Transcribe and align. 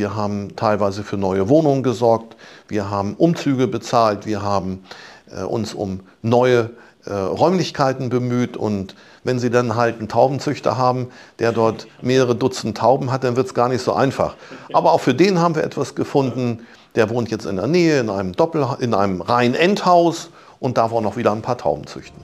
Wir 0.00 0.16
haben 0.16 0.56
teilweise 0.56 1.04
für 1.04 1.18
neue 1.18 1.50
Wohnungen 1.50 1.82
gesorgt. 1.82 2.34
Wir 2.68 2.88
haben 2.88 3.16
Umzüge 3.16 3.68
bezahlt. 3.68 4.24
Wir 4.24 4.40
haben 4.40 4.82
äh, 5.30 5.42
uns 5.42 5.74
um 5.74 6.00
neue 6.22 6.70
äh, 7.04 7.12
Räumlichkeiten 7.12 8.08
bemüht. 8.08 8.56
Und 8.56 8.96
wenn 9.24 9.38
Sie 9.38 9.50
dann 9.50 9.76
halt 9.76 9.98
einen 9.98 10.08
Taubenzüchter 10.08 10.78
haben, 10.78 11.08
der 11.38 11.52
dort 11.52 11.86
mehrere 12.00 12.34
Dutzend 12.34 12.78
Tauben 12.78 13.12
hat, 13.12 13.24
dann 13.24 13.36
wird 13.36 13.48
es 13.48 13.52
gar 13.52 13.68
nicht 13.68 13.82
so 13.82 13.92
einfach. 13.92 14.36
Aber 14.72 14.92
auch 14.92 15.02
für 15.02 15.12
den 15.12 15.38
haben 15.38 15.54
wir 15.54 15.64
etwas 15.64 15.94
gefunden. 15.94 16.66
Der 16.94 17.10
wohnt 17.10 17.30
jetzt 17.30 17.44
in 17.44 17.56
der 17.56 17.66
Nähe 17.66 18.00
in 18.00 18.08
einem 18.08 18.32
Doppel, 18.32 18.66
in 18.80 18.94
einem 18.94 19.20
Reihen-Endhaus 19.20 20.30
und 20.60 20.78
darf 20.78 20.92
auch 20.92 21.02
noch 21.02 21.18
wieder 21.18 21.32
ein 21.32 21.42
paar 21.42 21.58
Tauben 21.58 21.86
züchten. 21.86 22.22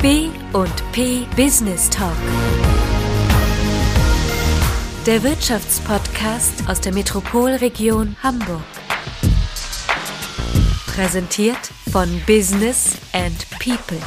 B 0.00 0.30
und 0.54 0.92
P 0.92 1.26
Business 1.34 1.90
Talk. 1.90 2.14
Der 5.04 5.20
Wirtschaftspodcast 5.24 6.68
aus 6.68 6.80
der 6.80 6.94
Metropolregion 6.94 8.14
Hamburg. 8.22 8.62
Präsentiert 10.86 11.58
von 11.90 12.08
Business 12.24 12.96
and 13.12 13.50
People. 13.58 13.98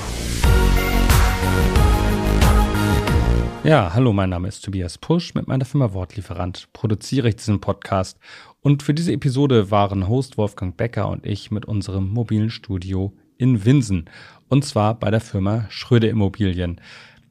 Ja, 3.66 3.94
hallo, 3.94 4.14
mein 4.14 4.30
Name 4.30 4.48
ist 4.48 4.64
Tobias 4.64 4.98
Pusch. 4.98 5.34
Mit 5.34 5.50
meiner 5.50 5.66
Firma 5.66 5.91
Wortlieferant 5.91 6.70
produziere 6.72 7.27
ich 7.27 7.36
diesen 7.36 7.59
Podcast. 7.59 8.17
Und 8.61 8.84
für 8.84 8.94
diese 8.94 9.11
Episode 9.11 9.70
waren 9.70 10.08
Host 10.08 10.38
Wolfgang 10.38 10.77
Becker 10.77 11.09
und 11.09 11.25
ich 11.25 11.52
mit 11.52 11.66
unserem 11.66 12.08
mobilen 12.08 12.50
Studio 12.50 13.11
in 13.38 13.66
Winsen. 13.66 14.09
Und 14.50 14.64
zwar 14.64 14.98
bei 14.98 15.12
der 15.12 15.22
Firma 15.22 15.66
Schröder 15.70 16.10
Immobilien. 16.10 16.80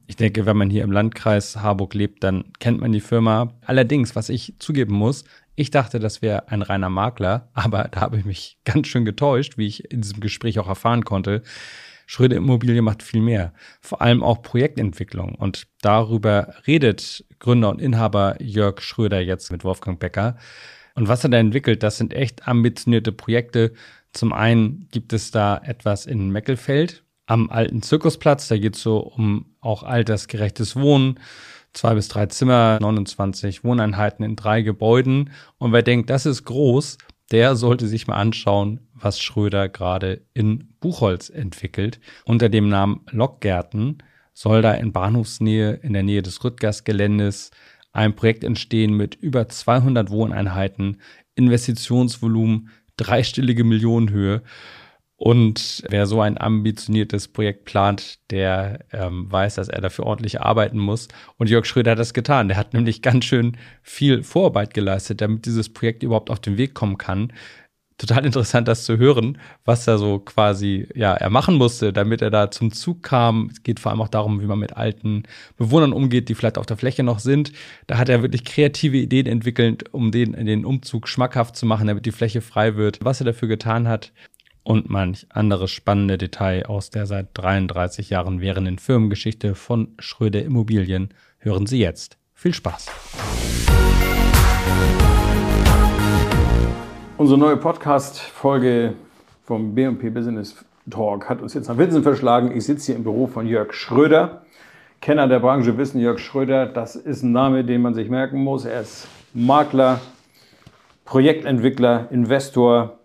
Ich 0.05 0.15
denke, 0.15 0.45
wenn 0.45 0.55
man 0.55 0.69
hier 0.69 0.83
im 0.83 0.91
Landkreis 0.91 1.57
Harburg 1.57 1.93
lebt, 1.93 2.23
dann 2.23 2.45
kennt 2.59 2.79
man 2.79 2.91
die 2.91 3.01
Firma. 3.01 3.53
Allerdings, 3.65 4.15
was 4.15 4.29
ich 4.29 4.53
zugeben 4.59 4.93
muss, 4.95 5.25
ich 5.55 5.71
dachte, 5.71 5.99
das 5.99 6.21
wäre 6.21 6.49
ein 6.49 6.61
reiner 6.61 6.89
Makler, 6.89 7.49
aber 7.53 7.89
da 7.91 8.01
habe 8.01 8.17
ich 8.17 8.25
mich 8.25 8.59
ganz 8.63 8.87
schön 8.87 9.05
getäuscht, 9.05 9.57
wie 9.57 9.67
ich 9.67 9.91
in 9.91 10.01
diesem 10.01 10.19
Gespräch 10.19 10.59
auch 10.59 10.67
erfahren 10.67 11.03
konnte. 11.03 11.41
Schröder 12.05 12.37
Immobilie 12.37 12.81
macht 12.81 13.03
viel 13.03 13.21
mehr, 13.21 13.53
vor 13.81 14.01
allem 14.01 14.23
auch 14.23 14.41
Projektentwicklung. 14.43 15.35
Und 15.35 15.67
darüber 15.81 16.53
redet 16.67 17.25
Gründer 17.39 17.69
und 17.69 17.81
Inhaber 17.81 18.41
Jörg 18.41 18.79
Schröder 18.81 19.19
jetzt 19.19 19.51
mit 19.51 19.63
Wolfgang 19.63 19.99
Becker. 19.99 20.37
Und 20.95 21.09
was 21.09 21.23
er 21.23 21.31
da 21.31 21.37
entwickelt, 21.37 21.83
das 21.83 21.97
sind 21.97 22.13
echt 22.13 22.47
ambitionierte 22.47 23.11
Projekte. 23.11 23.73
Zum 24.13 24.31
einen 24.31 24.87
gibt 24.91 25.11
es 25.11 25.31
da 25.31 25.57
etwas 25.57 26.05
in 26.05 26.29
Meckelfeld 26.29 27.03
am 27.27 27.51
alten 27.51 27.83
Zirkusplatz. 27.83 28.47
Da 28.47 28.57
geht 28.57 28.75
es 28.75 28.81
so 28.81 28.97
um 28.97 29.45
auch 29.61 29.83
altersgerechtes 29.83 30.75
Wohnen. 30.75 31.19
Zwei 31.73 31.93
bis 31.93 32.07
drei 32.07 32.25
Zimmer, 32.25 32.79
29 32.81 33.63
Wohneinheiten 33.63 34.25
in 34.25 34.35
drei 34.35 34.63
Gebäuden. 34.63 35.29
Und 35.59 35.73
wer 35.73 35.83
denkt, 35.83 36.09
das 36.09 36.25
ist 36.25 36.45
groß, 36.45 36.97
der 37.31 37.55
sollte 37.55 37.87
sich 37.87 38.07
mal 38.07 38.15
anschauen, 38.15 38.79
was 38.93 39.19
Schröder 39.19 39.69
gerade 39.69 40.21
in 40.33 40.73
Buchholz 40.79 41.29
entwickelt. 41.29 41.99
Unter 42.25 42.49
dem 42.49 42.69
Namen 42.69 43.01
Lokgärten 43.11 43.99
soll 44.33 44.61
da 44.61 44.73
in 44.73 44.91
Bahnhofsnähe, 44.91 45.73
in 45.73 45.93
der 45.93 46.03
Nähe 46.03 46.23
des 46.23 46.43
Rüttgers-Geländes, 46.43 47.51
ein 47.91 48.15
Projekt 48.15 48.43
entstehen 48.43 48.93
mit 48.93 49.15
über 49.15 49.49
200 49.49 50.09
Wohneinheiten, 50.09 51.01
Investitionsvolumen 51.35 52.69
dreistellige 52.95 53.63
Millionenhöhe. 53.63 54.41
Und 55.17 55.83
wer 55.89 56.05
so 56.05 56.21
ein 56.21 56.39
ambitioniertes 56.39 57.27
Projekt 57.27 57.65
plant, 57.65 58.19
der 58.29 58.85
ähm, 58.91 59.31
weiß, 59.31 59.55
dass 59.55 59.67
er 59.67 59.81
dafür 59.81 60.05
ordentlich 60.05 60.41
arbeiten 60.41 60.77
muss. 60.77 61.07
Und 61.37 61.49
Jörg 61.49 61.65
Schröder 61.65 61.91
hat 61.91 61.99
das 61.99 62.13
getan. 62.13 62.47
Der 62.47 62.57
hat 62.57 62.75
nämlich 62.75 63.01
ganz 63.01 63.25
schön 63.25 63.57
viel 63.81 64.21
Vorarbeit 64.21 64.75
geleistet, 64.75 65.21
damit 65.21 65.47
dieses 65.47 65.69
Projekt 65.69 66.03
überhaupt 66.03 66.29
auf 66.29 66.39
den 66.39 66.57
Weg 66.57 66.75
kommen 66.75 66.99
kann 66.99 67.33
total 67.97 68.25
interessant, 68.25 68.67
das 68.67 68.83
zu 68.85 68.97
hören, 68.97 69.39
was 69.65 69.87
er 69.87 69.97
so 69.97 70.19
quasi, 70.19 70.87
ja, 70.93 71.13
er 71.13 71.29
machen 71.29 71.55
musste, 71.55 71.91
damit 71.91 72.21
er 72.21 72.29
da 72.29 72.51
zum 72.51 72.71
Zug 72.71 73.01
kam. 73.01 73.49
Es 73.51 73.63
geht 73.63 73.79
vor 73.79 73.91
allem 73.91 74.01
auch 74.01 74.07
darum, 74.07 74.39
wie 74.39 74.45
man 74.45 74.59
mit 74.59 74.77
alten 74.77 75.23
Bewohnern 75.57 75.93
umgeht, 75.93 76.29
die 76.29 76.35
vielleicht 76.35 76.57
auf 76.57 76.67
der 76.67 76.77
Fläche 76.77 77.03
noch 77.03 77.19
sind. 77.19 77.51
Da 77.87 77.97
hat 77.97 78.09
er 78.09 78.21
wirklich 78.21 78.45
kreative 78.45 78.97
Ideen 78.97 79.25
entwickelt, 79.25 79.91
um 79.93 80.11
den, 80.11 80.33
den 80.33 80.63
Umzug 80.63 81.07
schmackhaft 81.07 81.55
zu 81.55 81.65
machen, 81.65 81.87
damit 81.87 82.05
die 82.05 82.11
Fläche 82.11 82.41
frei 82.41 82.75
wird. 82.75 82.99
Was 83.03 83.19
er 83.19 83.25
dafür 83.25 83.47
getan 83.47 83.87
hat 83.87 84.11
und 84.67 84.89
manch 84.89 85.25
anderes 85.29 85.71
spannende 85.71 86.17
Detail 86.17 86.65
aus 86.65 86.89
der 86.89 87.05
seit 87.05 87.29
33 87.35 88.09
Jahren 88.09 88.41
währenden 88.41 88.79
Firmengeschichte 88.79 89.55
von 89.55 89.93
Schröder 89.97 90.43
Immobilien 90.43 91.13
hören 91.37 91.65
Sie 91.67 91.79
jetzt. 91.79 92.17
Viel 92.33 92.53
Spaß! 92.53 92.87
Unsere 97.15 97.39
neue 97.39 97.55
Podcast-Folge 97.55 98.93
vom 99.45 99.73
B&P 99.73 100.09
Business 100.09 100.53
Talk 100.89 101.29
hat 101.29 101.41
uns 101.41 101.53
jetzt 101.53 101.69
nach 101.69 101.77
Winsen 101.77 102.03
verschlagen. 102.03 102.51
Ich 102.55 102.65
sitze 102.65 102.87
hier 102.87 102.95
im 102.97 103.03
Büro 103.03 103.27
von 103.27 103.47
Jörg 103.47 103.73
Schröder. 103.73 104.41
Kenner 104.99 105.29
der 105.29 105.39
Branche 105.39 105.77
wissen, 105.77 106.01
Jörg 106.01 106.19
Schröder, 106.19 106.65
das 106.65 106.97
ist 106.97 107.23
ein 107.23 107.31
Name, 107.31 107.63
den 107.63 107.81
man 107.81 107.93
sich 107.93 108.09
merken 108.09 108.43
muss. 108.43 108.65
Er 108.65 108.81
ist 108.81 109.07
Makler, 109.33 110.01
Projektentwickler, 111.05 112.07
Investor. 112.11 112.97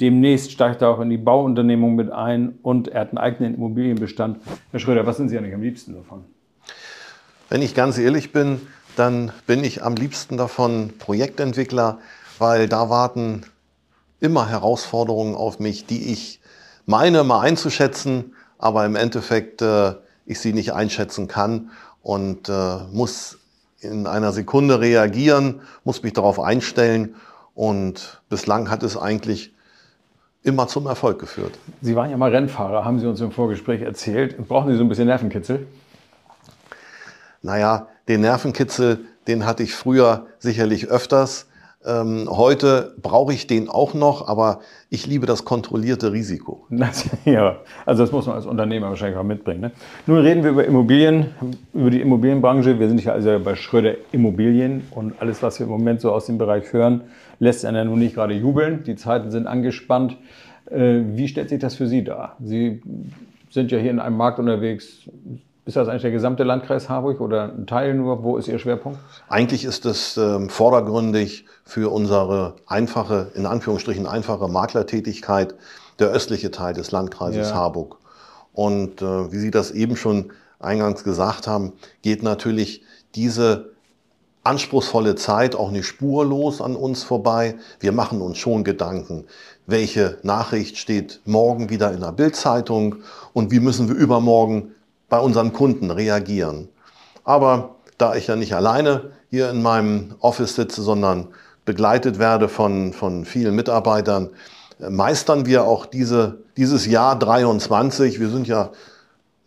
Demnächst 0.00 0.52
steigt 0.52 0.82
er 0.82 0.90
auch 0.90 1.00
in 1.00 1.08
die 1.08 1.16
Bauunternehmung 1.16 1.94
mit 1.94 2.10
ein 2.10 2.58
und 2.62 2.88
er 2.88 3.02
hat 3.02 3.08
einen 3.08 3.18
eigenen 3.18 3.54
Immobilienbestand. 3.54 4.38
Herr 4.70 4.80
Schröder, 4.80 5.06
was 5.06 5.16
sind 5.16 5.30
Sie 5.30 5.38
eigentlich 5.38 5.54
am 5.54 5.62
liebsten 5.62 5.94
davon? 5.94 6.24
Wenn 7.48 7.62
ich 7.62 7.74
ganz 7.74 7.96
ehrlich 7.96 8.32
bin, 8.32 8.60
dann 8.96 9.32
bin 9.46 9.64
ich 9.64 9.82
am 9.82 9.94
liebsten 9.94 10.36
davon 10.36 10.92
Projektentwickler 10.98 11.98
weil 12.38 12.68
da 12.68 12.90
warten 12.90 13.44
immer 14.20 14.48
Herausforderungen 14.48 15.34
auf 15.34 15.58
mich, 15.58 15.86
die 15.86 16.12
ich 16.12 16.40
meine 16.86 17.24
mal 17.24 17.40
einzuschätzen, 17.40 18.34
aber 18.58 18.86
im 18.86 18.96
Endeffekt 18.96 19.62
äh, 19.62 19.94
ich 20.24 20.40
sie 20.40 20.52
nicht 20.52 20.72
einschätzen 20.72 21.28
kann 21.28 21.70
und 22.02 22.48
äh, 22.48 22.78
muss 22.92 23.38
in 23.80 24.06
einer 24.06 24.32
Sekunde 24.32 24.80
reagieren, 24.80 25.60
muss 25.84 26.02
mich 26.02 26.14
darauf 26.14 26.40
einstellen 26.40 27.14
und 27.54 28.22
bislang 28.28 28.70
hat 28.70 28.82
es 28.82 28.96
eigentlich 28.96 29.54
immer 30.46 30.68
zum 30.68 30.86
Erfolg 30.86 31.18
geführt. 31.18 31.58
Sie 31.80 31.96
waren 31.96 32.10
ja 32.10 32.16
mal 32.16 32.30
Rennfahrer, 32.30 32.84
haben 32.84 33.00
Sie 33.00 33.06
uns 33.06 33.20
im 33.20 33.32
Vorgespräch 33.32 33.82
erzählt. 33.82 34.36
Brauchen 34.46 34.70
Sie 34.70 34.78
so 34.78 34.84
ein 34.84 34.88
bisschen 34.88 35.08
Nervenkitzel? 35.08 35.66
Naja, 37.42 37.88
den 38.08 38.20
Nervenkitzel, 38.20 39.00
den 39.26 39.44
hatte 39.44 39.64
ich 39.64 39.74
früher 39.74 40.26
sicherlich 40.38 40.86
öfters. 40.86 41.48
Ähm, 41.86 42.28
heute 42.28 42.94
brauche 43.00 43.32
ich 43.32 43.46
den 43.46 43.68
auch 43.68 43.94
noch, 43.94 44.26
aber 44.26 44.58
ich 44.90 45.06
liebe 45.06 45.26
das 45.26 45.44
kontrollierte 45.44 46.12
Risiko. 46.12 46.66
Das, 46.76 47.08
ja, 47.24 47.58
also 47.84 48.02
das 48.02 48.12
muss 48.12 48.26
man 48.26 48.36
als 48.36 48.46
Unternehmer 48.46 48.88
wahrscheinlich 48.88 49.18
auch 49.18 49.24
mitbringen. 49.24 49.60
Ne? 49.60 49.72
Nun 50.06 50.18
reden 50.18 50.42
wir 50.42 50.50
über 50.50 50.64
Immobilien, 50.64 51.26
über 51.72 51.90
die 51.90 52.00
Immobilienbranche. 52.00 52.78
Wir 52.78 52.88
sind 52.88 53.02
ja 53.02 53.12
also 53.12 53.38
bei 53.38 53.54
Schröder 53.54 53.94
Immobilien 54.12 54.82
und 54.90 55.14
alles, 55.20 55.42
was 55.42 55.58
wir 55.60 55.66
im 55.66 55.72
Moment 55.72 56.00
so 56.00 56.12
aus 56.12 56.26
dem 56.26 56.38
Bereich 56.38 56.72
hören, 56.72 57.02
lässt 57.38 57.64
einen 57.64 57.76
ja 57.76 57.84
nun 57.84 57.98
nicht 57.98 58.14
gerade 58.14 58.34
jubeln. 58.34 58.82
Die 58.84 58.96
Zeiten 58.96 59.30
sind 59.30 59.46
angespannt. 59.46 60.16
Äh, 60.70 61.02
wie 61.14 61.28
stellt 61.28 61.48
sich 61.48 61.60
das 61.60 61.76
für 61.76 61.86
Sie 61.86 62.02
dar? 62.02 62.36
Sie 62.42 62.82
sind 63.50 63.70
ja 63.70 63.78
hier 63.78 63.90
in 63.90 64.00
einem 64.00 64.16
Markt 64.16 64.38
unterwegs, 64.38 65.08
ist 65.66 65.76
das 65.76 65.88
eigentlich 65.88 66.02
der 66.02 66.12
gesamte 66.12 66.44
Landkreis 66.44 66.88
Harburg 66.88 67.20
oder 67.20 67.52
ein 67.52 67.66
Teil 67.66 67.94
nur? 67.94 68.22
Wo 68.22 68.36
ist 68.36 68.46
Ihr 68.46 68.60
Schwerpunkt? 68.60 69.00
Eigentlich 69.28 69.64
ist 69.64 69.84
es 69.84 70.16
ähm, 70.16 70.48
vordergründig 70.48 71.44
für 71.64 71.92
unsere 71.92 72.54
einfache, 72.66 73.32
in 73.34 73.46
Anführungsstrichen 73.46 74.06
einfache 74.06 74.46
Maklertätigkeit 74.46 75.56
der 75.98 76.08
östliche 76.08 76.52
Teil 76.52 76.72
des 76.72 76.92
Landkreises 76.92 77.50
ja. 77.50 77.54
Harburg. 77.56 77.98
Und 78.52 79.02
äh, 79.02 79.32
wie 79.32 79.38
Sie 79.38 79.50
das 79.50 79.72
eben 79.72 79.96
schon 79.96 80.30
eingangs 80.60 81.02
gesagt 81.02 81.48
haben, 81.48 81.72
geht 82.00 82.22
natürlich 82.22 82.82
diese 83.16 83.70
anspruchsvolle 84.44 85.16
Zeit 85.16 85.56
auch 85.56 85.72
nicht 85.72 85.86
spurlos 85.86 86.60
an 86.60 86.76
uns 86.76 87.02
vorbei. 87.02 87.56
Wir 87.80 87.90
machen 87.90 88.20
uns 88.20 88.38
schon 88.38 88.62
Gedanken, 88.62 89.24
welche 89.66 90.18
Nachricht 90.22 90.78
steht 90.78 91.20
morgen 91.24 91.70
wieder 91.70 91.92
in 91.92 92.02
der 92.02 92.12
Bildzeitung 92.12 92.96
und 93.32 93.50
wie 93.50 93.58
müssen 93.58 93.88
wir 93.88 93.96
übermorgen 93.96 94.75
bei 95.08 95.18
unseren 95.18 95.52
Kunden 95.52 95.90
reagieren. 95.90 96.68
Aber 97.24 97.76
da 97.98 98.14
ich 98.14 98.26
ja 98.26 98.36
nicht 98.36 98.54
alleine 98.54 99.10
hier 99.30 99.50
in 99.50 99.62
meinem 99.62 100.14
Office 100.20 100.54
sitze, 100.54 100.82
sondern 100.82 101.28
begleitet 101.64 102.18
werde 102.18 102.48
von, 102.48 102.92
von 102.92 103.24
vielen 103.24 103.54
Mitarbeitern, 103.54 104.30
äh, 104.80 104.90
meistern 104.90 105.46
wir 105.46 105.64
auch 105.64 105.86
diese, 105.86 106.38
dieses 106.56 106.86
Jahr 106.86 107.18
23. 107.18 108.20
Wir 108.20 108.28
sind 108.28 108.46
ja 108.46 108.70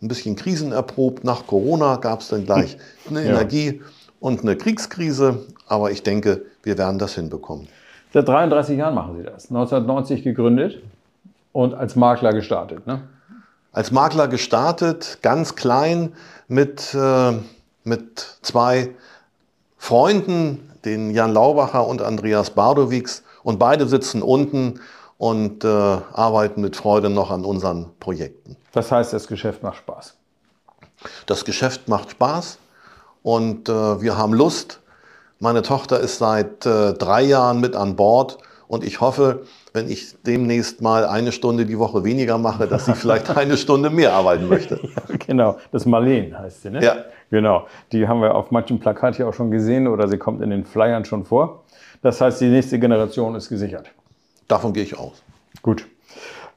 ein 0.02 0.08
bisschen 0.08 0.36
krisenerprobt. 0.36 1.24
Nach 1.24 1.46
Corona 1.46 1.96
gab 1.96 2.20
es 2.20 2.28
dann 2.28 2.44
gleich 2.44 2.76
eine 3.08 3.24
ja. 3.24 3.30
Energie- 3.30 3.80
und 4.20 4.42
eine 4.42 4.56
Kriegskrise. 4.56 5.46
Aber 5.66 5.90
ich 5.90 6.02
denke, 6.02 6.42
wir 6.62 6.76
werden 6.78 6.98
das 6.98 7.14
hinbekommen. 7.14 7.68
Seit 8.12 8.28
33 8.28 8.76
Jahren 8.76 8.94
machen 8.94 9.16
Sie 9.16 9.22
das. 9.22 9.50
1990 9.50 10.24
gegründet 10.24 10.82
und 11.52 11.74
als 11.74 11.96
Makler 11.96 12.32
gestartet. 12.32 12.86
Ne? 12.86 13.02
Als 13.72 13.90
Makler 13.90 14.28
gestartet, 14.28 15.18
ganz 15.22 15.54
klein, 15.54 16.14
mit, 16.48 16.94
äh, 16.94 17.32
mit 17.84 18.38
zwei 18.42 18.90
Freunden, 19.76 20.70
den 20.84 21.10
Jan 21.10 21.32
Laubacher 21.32 21.86
und 21.86 22.02
Andreas 22.02 22.50
Bardowigs. 22.50 23.22
Und 23.42 23.58
beide 23.58 23.86
sitzen 23.86 24.22
unten 24.22 24.80
und 25.18 25.64
äh, 25.64 25.68
arbeiten 25.68 26.60
mit 26.60 26.76
Freude 26.76 27.10
noch 27.10 27.30
an 27.30 27.44
unseren 27.44 27.90
Projekten. 28.00 28.56
Das 28.72 28.90
heißt, 28.90 29.12
das 29.12 29.26
Geschäft 29.26 29.62
macht 29.62 29.78
Spaß. 29.78 30.14
Das 31.26 31.44
Geschäft 31.44 31.88
macht 31.88 32.10
Spaß 32.10 32.58
und 33.22 33.68
äh, 33.68 34.00
wir 34.02 34.16
haben 34.16 34.34
Lust. 34.34 34.80
Meine 35.38 35.62
Tochter 35.62 36.00
ist 36.00 36.18
seit 36.18 36.66
äh, 36.66 36.92
drei 36.94 37.22
Jahren 37.22 37.60
mit 37.60 37.74
an 37.76 37.96
Bord 37.96 38.38
und 38.68 38.84
ich 38.84 39.00
hoffe, 39.00 39.46
wenn 39.72 39.88
ich 39.88 40.14
demnächst 40.22 40.80
mal 40.82 41.04
eine 41.06 41.32
Stunde 41.32 41.66
die 41.66 41.78
Woche 41.78 42.04
weniger 42.04 42.38
mache, 42.38 42.66
dass 42.66 42.86
sie 42.86 42.94
vielleicht 42.94 43.30
eine 43.36 43.56
Stunde 43.56 43.90
mehr 43.90 44.12
arbeiten 44.12 44.48
möchte. 44.48 44.80
genau, 45.26 45.58
das 45.72 45.86
Marleen 45.86 46.38
heißt 46.38 46.62
sie, 46.62 46.70
ne? 46.70 46.82
Ja. 46.82 46.96
Genau, 47.30 47.66
die 47.92 48.08
haben 48.08 48.20
wir 48.20 48.34
auf 48.34 48.50
manchen 48.50 48.80
Plakat 48.80 49.16
hier 49.16 49.28
auch 49.28 49.34
schon 49.34 49.50
gesehen 49.50 49.86
oder 49.86 50.08
sie 50.08 50.18
kommt 50.18 50.42
in 50.42 50.50
den 50.50 50.64
Flyern 50.64 51.04
schon 51.04 51.24
vor. 51.24 51.64
Das 52.02 52.20
heißt, 52.20 52.40
die 52.40 52.48
nächste 52.48 52.78
Generation 52.78 53.34
ist 53.36 53.48
gesichert. 53.48 53.90
Davon 54.48 54.72
gehe 54.72 54.82
ich 54.82 54.98
aus. 54.98 55.22
Gut. 55.62 55.86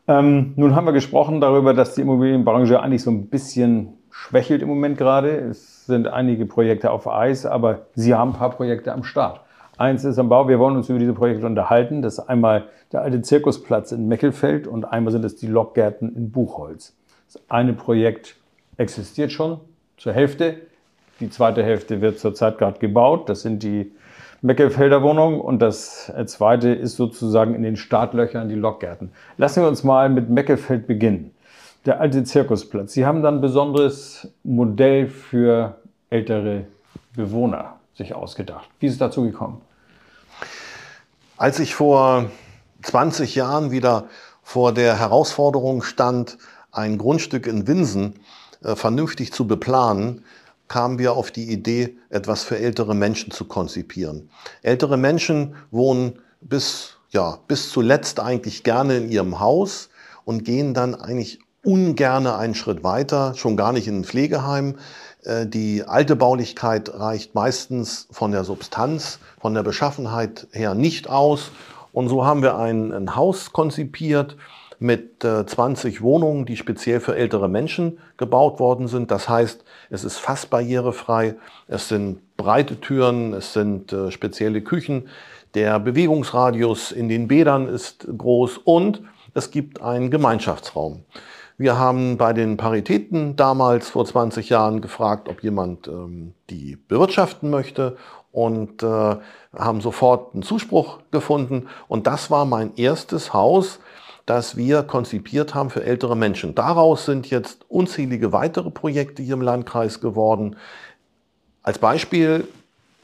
Ähm, 0.08 0.54
nun 0.56 0.76
haben 0.76 0.86
wir 0.86 0.94
gesprochen 0.94 1.40
darüber, 1.42 1.74
dass 1.74 1.96
die 1.96 2.02
Immobilienbranche 2.02 2.82
eigentlich 2.82 3.04
so 3.04 3.12
ein 3.12 3.28
bisschen 3.28 3.94
schwächelt 4.10 4.62
im 4.62 4.68
Moment 4.68 4.98
gerade. 4.98 5.30
Es 5.30 5.86
sind 5.86 6.08
einige 6.08 6.46
Projekte 6.46 6.92
auf 6.92 7.08
Eis, 7.08 7.46
aber 7.46 7.88
Sie 7.94 8.14
haben 8.14 8.32
ein 8.32 8.38
paar 8.38 8.52
Projekte 8.52 8.92
am 8.94 9.04
Start. 9.04 9.42
Eins 9.78 10.04
ist 10.04 10.20
am 10.20 10.30
Bau, 10.30 10.48
wir 10.48 10.60
wollen 10.60 10.76
uns 10.76 10.90
über 10.90 11.00
diese 11.00 11.14
Projekte 11.14 11.48
unterhalten. 11.48 12.04
Das 12.04 12.20
ist 12.20 12.30
einmal 12.30 12.66
der 12.92 13.02
alte 13.02 13.22
Zirkusplatz 13.22 13.92
in 13.92 14.08
Meckelfeld 14.08 14.68
und 14.68 14.86
einmal 14.86 15.12
sind 15.12 15.26
es 15.26 15.36
die 15.36 15.48
Lokgärten 15.48 16.16
in 16.16 16.32
Buchholz. 16.32 16.96
Das 17.26 17.42
eine 17.50 17.74
Projekt 17.74 18.36
existiert 18.78 19.32
schon 19.32 19.60
zur 19.98 20.14
Hälfte. 20.14 20.58
Die 21.20 21.30
zweite 21.30 21.64
Hälfte 21.64 22.02
wird 22.02 22.20
zurzeit 22.20 22.60
gerade 22.60 22.78
gebaut. 22.78 23.30
Das 23.30 23.42
sind 23.42 23.64
die 23.64 23.92
Meckelfelder 24.44 25.02
Wohnung 25.02 25.42
und 25.42 25.60
das 25.60 26.12
zweite 26.26 26.70
ist 26.70 26.96
sozusagen 26.96 27.56
in 27.56 27.64
den 27.64 27.76
Startlöchern 27.76 28.50
die 28.50 28.56
Lokgärten. 28.56 29.12
Lassen 29.38 29.64
wir 29.64 29.68
uns 29.68 29.84
mal 29.84 30.10
mit 30.10 30.30
Meckelfeld 30.30 30.86
beginnen. 30.86 31.32
Der 31.86 32.00
alte 32.00 32.24
Zirkusplatz. 32.24 32.94
Sie 32.94 33.06
haben 33.06 33.24
dann 33.24 33.36
ein 33.36 33.42
besonderes 33.42 34.32
Modell 34.44 35.08
für 35.08 35.78
ältere 36.10 36.66
Bewohner 37.16 37.80
sich 37.96 38.14
ausgedacht. 38.14 38.70
Wie 38.80 38.88
ist 38.88 38.94
es 38.94 39.00
dazu 39.00 39.24
gekommen? 39.24 39.62
Als 41.38 41.60
ich 41.60 41.76
vor 41.76 42.30
20 42.84 43.36
Jahren 43.36 43.72
wieder 43.72 44.08
vor 44.42 44.74
der 44.74 45.00
Herausforderung 45.00 45.84
stand, 45.84 46.38
ein 46.72 46.98
Grundstück 46.98 47.48
in 47.48 47.68
Winsen 47.68 48.20
äh, 48.64 48.76
vernünftig 48.76 49.32
zu 49.32 49.48
beplanen, 49.48 50.24
kamen 50.68 50.98
wir 50.98 51.14
auf 51.14 51.32
die 51.32 51.52
Idee, 51.52 51.98
etwas 52.10 52.44
für 52.44 52.58
ältere 52.58 52.96
Menschen 52.96 53.32
zu 53.32 53.46
konzipieren. 53.46 54.30
Ältere 54.64 54.98
Menschen 54.98 55.56
wohnen 55.72 56.20
bis, 56.42 56.98
ja, 57.12 57.40
bis 57.48 57.70
zuletzt 57.70 58.20
eigentlich 58.20 58.64
gerne 58.64 58.98
in 58.98 59.12
ihrem 59.12 59.40
Haus 59.40 59.90
und 60.26 60.46
gehen 60.46 60.74
dann 60.74 60.96
eigentlich 60.96 61.40
ungerne 61.64 62.36
einen 62.36 62.56
Schritt 62.56 62.84
weiter, 62.84 63.34
schon 63.36 63.58
gar 63.58 63.74
nicht 63.74 63.88
in 63.88 64.02
ein 64.02 64.04
Pflegeheim. 64.04 64.76
Äh, 65.24 65.48
die 65.48 65.84
alte 65.84 66.16
Baulichkeit 66.16 66.94
reicht 66.94 67.36
meistens 67.36 68.08
von 68.12 68.32
der 68.32 68.44
Substanz, 68.44 69.20
von 69.40 69.54
der 69.54 69.64
Beschaffenheit 69.64 70.48
her 70.52 70.76
nicht 70.76 71.10
aus. 71.10 71.52
Und 71.92 72.10
so 72.10 72.26
haben 72.26 72.42
wir 72.42 72.58
ein, 72.58 72.92
ein 72.92 73.16
Haus 73.16 73.54
konzipiert, 73.54 74.36
mit 74.80 75.24
20 75.24 75.96
äh, 75.96 76.02
Wohnungen, 76.02 76.46
die 76.46 76.58
speziell 76.58 77.00
für 77.00 77.16
ältere 77.16 77.48
Menschen 77.48 78.00
gebaut 78.18 78.60
worden 78.60 78.88
sind. 78.88 79.12
Das 79.12 79.30
heißt, 79.30 79.64
es 79.90 80.04
ist 80.04 80.18
fast 80.18 80.50
barrierefrei, 80.50 81.36
es 81.70 81.88
sind 81.88 82.36
breite 82.36 82.82
Türen, 82.82 83.34
es 83.34 83.54
sind 83.54 83.94
äh, 83.94 84.12
spezielle 84.12 84.62
Küchen, 84.62 85.08
der 85.54 85.80
Bewegungsradius 85.80 86.92
in 86.92 87.08
den 87.08 87.30
Bädern 87.30 87.68
ist 87.68 88.08
groß 88.18 88.58
und 88.58 89.04
es 89.34 89.52
gibt 89.52 89.82
einen 89.82 90.12
Gemeinschaftsraum. 90.12 91.06
Wir 91.58 91.78
haben 91.78 92.18
bei 92.18 92.34
den 92.34 92.58
Paritäten 92.58 93.36
damals 93.36 93.90
vor 93.90 94.06
20 94.06 94.50
Jahren 94.50 94.82
gefragt, 94.82 95.30
ob 95.30 95.44
jemand 95.44 95.88
ähm, 95.88 96.34
die 96.50 96.78
bewirtschaften 96.88 97.50
möchte 97.50 97.98
und 98.32 98.82
äh, 98.82 99.16
haben 99.56 99.82
sofort 99.82 100.34
einen 100.34 100.42
Zuspruch 100.42 101.00
gefunden. 101.12 101.68
Und 101.88 102.08
das 102.08 102.32
war 102.32 102.46
mein 102.46 102.76
erstes 102.76 103.34
Haus, 103.34 103.80
das 104.26 104.58
wir 104.58 104.84
konzipiert 104.84 105.54
haben 105.54 105.70
für 105.70 105.84
ältere 105.84 106.18
Menschen. 106.18 106.56
Daraus 106.56 107.06
sind 107.06 107.30
jetzt 107.30 107.66
unzählige 107.70 108.32
weitere 108.32 108.72
Projekte 108.72 109.22
hier 109.22 109.36
im 109.36 109.42
Landkreis 109.42 110.02
geworden. 110.02 110.56
Als 111.62 111.78
Beispiel 111.78 112.48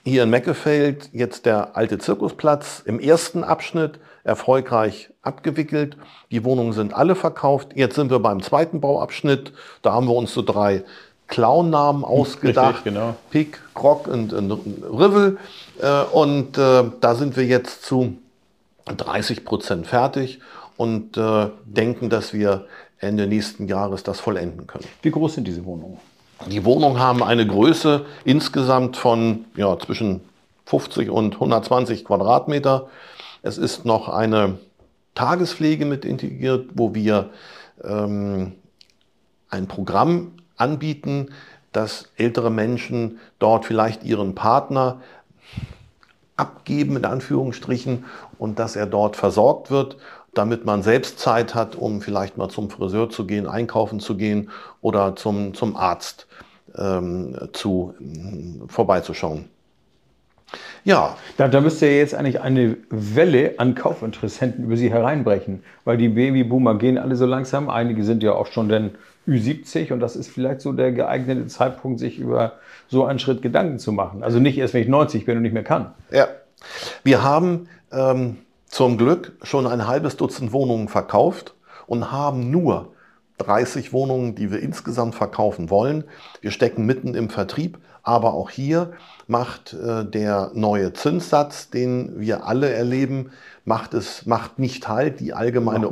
hier 0.04 0.24
in 0.24 0.30
Meckefeld 0.32 1.10
jetzt 1.14 1.46
der 1.46 1.78
alte 1.78 2.00
Zirkusplatz 2.00 2.82
im 2.84 3.00
ersten 3.00 3.44
Abschnitt 3.44 4.00
erfolgreich 4.30 5.10
abgewickelt. 5.22 5.98
Die 6.32 6.44
Wohnungen 6.44 6.74
sind 6.74 6.94
alle 6.94 7.16
verkauft. 7.16 7.70
Jetzt 7.76 7.96
sind 7.96 8.12
wir 8.12 8.20
beim 8.20 8.42
zweiten 8.42 8.80
Bauabschnitt. 8.80 9.52
Da 9.82 9.94
haben 9.94 10.08
wir 10.08 10.16
uns 10.16 10.34
so 10.34 10.42
drei 10.42 10.84
Clown-Namen 11.28 12.04
ausgedacht. 12.06 12.86
Richtig, 12.86 12.94
genau. 12.94 13.16
Pick, 13.32 13.60
Krog 13.74 14.08
und, 14.08 14.32
und 14.32 14.52
Rivel. 14.84 15.38
Äh, 15.82 16.04
und 16.12 16.58
äh, 16.58 16.84
da 17.02 17.16
sind 17.16 17.36
wir 17.36 17.46
jetzt 17.46 17.84
zu 17.84 18.18
30 18.86 19.46
Prozent 19.46 19.88
fertig 19.88 20.40
und 20.78 21.18
äh, 21.18 21.48
denken, 21.66 22.10
dass 22.10 22.34
wir 22.34 22.66
Ende 23.00 23.28
nächsten 23.28 23.68
Jahres 23.68 24.04
das 24.04 24.20
vollenden 24.20 24.68
können. 24.68 24.86
Wie 25.02 25.12
groß 25.12 25.36
sind 25.36 25.48
diese 25.48 25.66
Wohnungen? 25.66 25.98
Die 26.48 26.64
Wohnungen 26.64 27.00
haben 27.00 27.24
eine 27.24 27.46
Größe 27.46 28.06
insgesamt 28.24 28.96
von 28.96 29.46
ja, 29.56 29.78
zwischen 29.78 30.22
50 30.66 31.10
und 31.10 31.36
120 31.36 32.06
Quadratmeter. 32.06 32.90
Es 33.42 33.58
ist 33.58 33.86
noch 33.86 34.10
eine 34.10 34.60
Tagespflege 35.16 35.86
mit 35.86 36.06
integriert, 36.06 36.70
wo 36.74 36.94
wir 36.94 37.30
ähm, 37.84 38.54
ein 39.50 39.68
Programm 39.68 40.34
anbieten, 40.58 41.30
dass 41.72 42.10
ältere 42.18 42.50
Menschen 42.50 43.20
dort 43.38 43.66
vielleicht 43.66 44.04
ihren 44.04 44.36
Partner 44.36 45.02
abgeben, 46.36 46.96
in 46.96 47.06
Anführungsstrichen, 47.06 48.06
und 48.38 48.60
dass 48.60 48.76
er 48.76 48.86
dort 48.86 49.16
versorgt 49.16 49.72
wird 49.72 49.98
damit 50.34 50.66
man 50.66 50.84
selbst 50.84 51.20
Zeit 51.20 51.56
hat, 51.56 51.76
um 51.76 52.02
vielleicht 52.02 52.38
mal 52.38 52.50
zum 52.50 52.70
Friseur 52.70 53.10
zu 53.10 53.26
gehen, 53.26 53.48
einkaufen 53.48 54.00
zu 54.00 54.16
gehen 54.16 54.50
oder 54.82 55.16
zum, 55.16 55.54
zum 55.54 55.76
Arzt 55.76 56.28
ähm, 56.78 57.36
zu, 57.54 57.94
äh, 58.00 58.68
vorbeizuschauen. 58.68 59.50
Ja. 60.84 61.18
Da, 61.38 61.48
da 61.48 61.62
müsste 61.62 61.86
ja 61.88 61.94
jetzt 61.94 62.16
eigentlich 62.16 62.42
eine 62.42 62.78
Welle 62.90 63.56
an 63.58 63.76
Kaufinteressenten 63.76 64.66
über 64.66 64.78
Sie 64.78 64.92
hereinbrechen, 64.92 65.64
weil 65.86 65.98
die 65.98 66.10
Babyboomer 66.10 66.78
gehen 66.78 66.98
alle 66.98 67.16
so 67.16 67.26
langsam. 67.26 67.70
Einige 67.70 68.04
sind 68.04 68.24
ja 68.24 68.34
auch 68.34 68.48
schon 68.48 68.70
dann 68.70 68.92
Ü70 69.28 69.94
und 69.94 70.00
das 70.00 70.16
ist 70.16 70.30
vielleicht 70.30 70.62
so 70.62 70.74
der 70.74 70.92
geeignete 70.92 71.48
Zeitpunkt, 71.48 72.00
sich 72.00 72.20
über 72.20 72.54
so 72.88 73.06
einen 73.06 73.20
Schritt 73.20 73.42
Gedanken 73.42 73.80
zu 73.80 73.92
machen. 73.92 74.24
Also 74.24 74.40
nicht 74.40 74.58
erst, 74.58 74.74
wenn 74.74 74.82
ich 74.82 74.88
90 74.88 75.26
bin 75.26 75.38
und 75.38 75.44
nicht 75.44 75.54
mehr 75.54 75.64
kann. 75.64 75.94
Ja. 76.12 76.28
Wir 77.04 77.24
haben 77.24 77.70
ähm, 77.92 78.38
zum 78.66 78.98
Glück 78.98 79.34
schon 79.44 79.68
ein 79.68 79.88
halbes 79.88 80.18
Dutzend 80.18 80.52
Wohnungen 80.52 80.88
verkauft 80.88 81.54
und 81.88 82.12
haben 82.12 82.52
nur 82.52 82.94
30 83.40 83.94
Wohnungen, 83.94 84.36
die 84.36 84.52
wir 84.52 84.60
insgesamt 84.60 85.16
verkaufen 85.16 85.70
wollen. 85.70 86.04
Wir 86.42 86.52
stecken 86.52 86.86
mitten 86.86 87.16
im 87.16 87.30
Vertrieb, 87.30 87.80
aber 88.04 88.34
auch 88.34 88.50
hier 88.50 88.94
macht 89.28 89.74
äh, 89.74 90.06
der 90.06 90.52
neue 90.54 90.94
Zinssatz, 90.94 91.70
den 91.70 92.20
wir 92.20 92.46
alle 92.46 92.72
erleben, 92.72 93.32
macht 93.66 93.94
es 93.94 94.26
macht 94.26 94.60
nicht 94.60 94.88
halt 94.88 95.20
die 95.20 95.34
allgemeine 95.34 95.88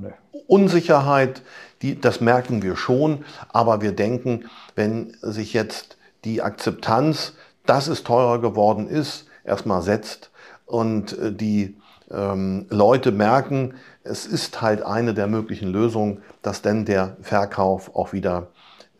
ne? 0.00 0.14
Unsicherheit, 0.46 1.42
die, 1.82 2.00
das 2.00 2.20
merken 2.20 2.62
wir 2.62 2.76
schon, 2.76 3.24
aber 3.48 3.80
wir 3.80 3.92
denken, 3.92 4.44
wenn 4.74 5.16
sich 5.22 5.52
jetzt 5.52 5.96
die 6.24 6.42
Akzeptanz, 6.42 7.34
dass 7.66 7.88
es 7.88 8.04
teurer 8.04 8.40
geworden 8.40 8.88
ist, 8.88 9.26
erstmal 9.44 9.82
setzt 9.82 10.30
und 10.66 11.18
äh, 11.18 11.32
die 11.32 11.76
ähm, 12.10 12.66
Leute 12.70 13.12
merken, 13.12 13.74
es 14.04 14.26
ist 14.26 14.60
halt 14.60 14.82
eine 14.82 15.14
der 15.14 15.26
möglichen 15.26 15.72
Lösungen, 15.72 16.22
dass 16.42 16.62
denn 16.62 16.84
der 16.84 17.16
Verkauf 17.22 17.94
auch 17.96 18.12
wieder 18.12 18.48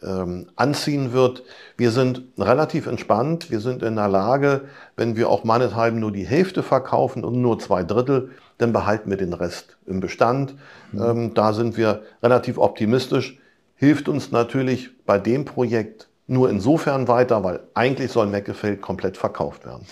ähm, 0.02 0.48
anziehen 0.56 1.12
wird. 1.12 1.42
Wir 1.76 1.90
sind 1.90 2.22
relativ 2.38 2.86
entspannt. 2.86 3.50
Wir 3.50 3.60
sind 3.60 3.82
in 3.82 3.96
der 3.96 4.08
Lage, 4.08 4.62
wenn 4.96 5.14
wir 5.14 5.28
auch 5.28 5.44
meinethalben 5.44 6.00
nur 6.00 6.10
die 6.10 6.26
Hälfte 6.26 6.62
verkaufen 6.62 7.22
und 7.22 7.40
nur 7.40 7.58
zwei 7.58 7.84
Drittel, 7.84 8.30
dann 8.58 8.72
behalten 8.72 9.10
wir 9.10 9.16
den 9.18 9.34
Rest 9.34 9.76
im 9.86 10.00
Bestand. 10.00 10.54
Mhm. 10.92 11.02
Ähm, 11.02 11.34
da 11.34 11.52
sind 11.52 11.76
wir 11.76 12.02
relativ 12.22 12.58
optimistisch. 12.58 13.38
Hilft 13.76 14.08
uns 14.08 14.32
natürlich 14.32 14.90
bei 15.04 15.18
dem 15.18 15.44
Projekt 15.44 16.08
nur 16.26 16.48
insofern 16.48 17.08
weiter, 17.08 17.44
weil 17.44 17.60
eigentlich 17.74 18.10
soll 18.10 18.26
Meckefeld 18.26 18.80
komplett 18.80 19.18
verkauft 19.18 19.66
werden. 19.66 19.86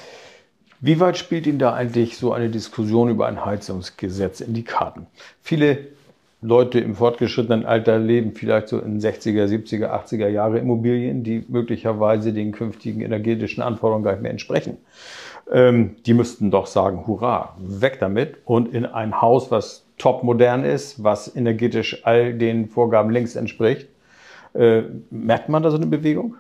Wie 0.85 0.99
weit 0.99 1.17
spielt 1.17 1.47
Ihnen 1.47 1.61
da 1.61 1.75
eigentlich 1.75 2.19
so 2.19 2.33
eine 2.33 2.49
Diskussion 2.49 3.09
über 3.09 3.29
ein 3.29 3.45
Heizungsgesetz 3.45 4.41
in 4.41 4.53
die 4.53 4.65
Karten? 4.65 5.07
Viele 5.41 5.79
Leute 6.41 6.81
im 6.81 6.97
fortgeschrittenen 6.97 7.65
Alter 7.65 8.01
leben 8.01 8.33
vielleicht 8.33 8.67
so 8.67 8.81
in 8.81 9.01
60er, 9.01 9.47
70er, 9.47 9.91
80er 9.91 10.27
Jahre 10.27 10.59
Immobilien, 10.59 11.23
die 11.23 11.45
möglicherweise 11.47 12.33
den 12.33 12.51
künftigen 12.51 13.01
energetischen 13.01 13.63
Anforderungen 13.63 14.03
gar 14.03 14.11
nicht 14.11 14.23
mehr 14.23 14.33
entsprechen. 14.33 14.77
Ähm, 15.53 15.95
die 16.05 16.15
müssten 16.15 16.51
doch 16.51 16.67
sagen, 16.67 17.07
hurra, 17.07 17.55
weg 17.61 17.99
damit 18.01 18.39
und 18.45 18.75
in 18.75 18.85
ein 18.85 19.21
Haus, 19.21 19.53
was 19.53 19.85
topmodern 19.99 20.65
ist, 20.65 21.05
was 21.05 21.33
energetisch 21.37 22.05
all 22.05 22.35
den 22.35 22.67
Vorgaben 22.67 23.11
längst 23.11 23.37
entspricht. 23.37 23.87
Äh, 24.53 24.83
merkt 25.11 25.49
man 25.49 25.63
da 25.63 25.71
so 25.71 25.77
eine 25.77 25.87
Bewegung? 25.87 26.35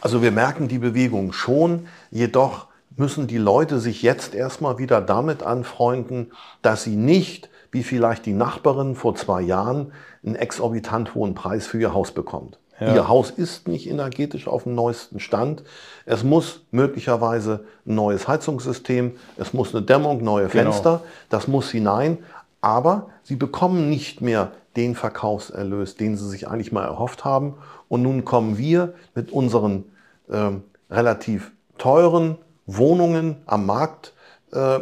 Also 0.00 0.22
wir 0.22 0.30
merken 0.30 0.68
die 0.68 0.78
Bewegung 0.78 1.32
schon, 1.32 1.88
jedoch 2.12 2.68
müssen 2.96 3.26
die 3.26 3.38
Leute 3.38 3.78
sich 3.78 4.02
jetzt 4.02 4.34
erstmal 4.34 4.78
wieder 4.78 5.00
damit 5.00 5.42
anfreunden, 5.42 6.32
dass 6.62 6.82
sie 6.82 6.96
nicht, 6.96 7.50
wie 7.70 7.82
vielleicht 7.82 8.26
die 8.26 8.32
Nachbarin 8.32 8.94
vor 8.94 9.14
zwei 9.14 9.42
Jahren, 9.42 9.92
einen 10.24 10.34
exorbitant 10.34 11.14
hohen 11.14 11.34
Preis 11.34 11.66
für 11.66 11.78
ihr 11.78 11.94
Haus 11.94 12.12
bekommt. 12.12 12.58
Ja. 12.80 12.94
Ihr 12.94 13.08
Haus 13.08 13.30
ist 13.30 13.68
nicht 13.68 13.88
energetisch 13.88 14.48
auf 14.48 14.64
dem 14.64 14.74
neuesten 14.74 15.18
Stand. 15.18 15.62
Es 16.04 16.24
muss 16.24 16.62
möglicherweise 16.70 17.64
ein 17.86 17.94
neues 17.94 18.28
Heizungssystem, 18.28 19.12
es 19.36 19.54
muss 19.54 19.74
eine 19.74 19.84
Dämmung, 19.84 20.22
neue 20.22 20.48
genau. 20.48 20.72
Fenster, 20.72 21.00
das 21.30 21.48
muss 21.48 21.70
hinein. 21.70 22.18
Aber 22.60 23.08
sie 23.22 23.36
bekommen 23.36 23.88
nicht 23.88 24.20
mehr 24.20 24.52
den 24.76 24.94
Verkaufserlös, 24.94 25.96
den 25.96 26.16
sie 26.16 26.28
sich 26.28 26.48
eigentlich 26.48 26.72
mal 26.72 26.84
erhofft 26.84 27.24
haben. 27.24 27.54
Und 27.88 28.02
nun 28.02 28.24
kommen 28.24 28.58
wir 28.58 28.94
mit 29.14 29.32
unseren 29.32 29.84
äh, 30.28 30.50
relativ 30.90 31.52
teuren 31.78 32.36
Wohnungen 32.66 33.36
am 33.46 33.66
Markt 33.66 34.12
äh, 34.52 34.80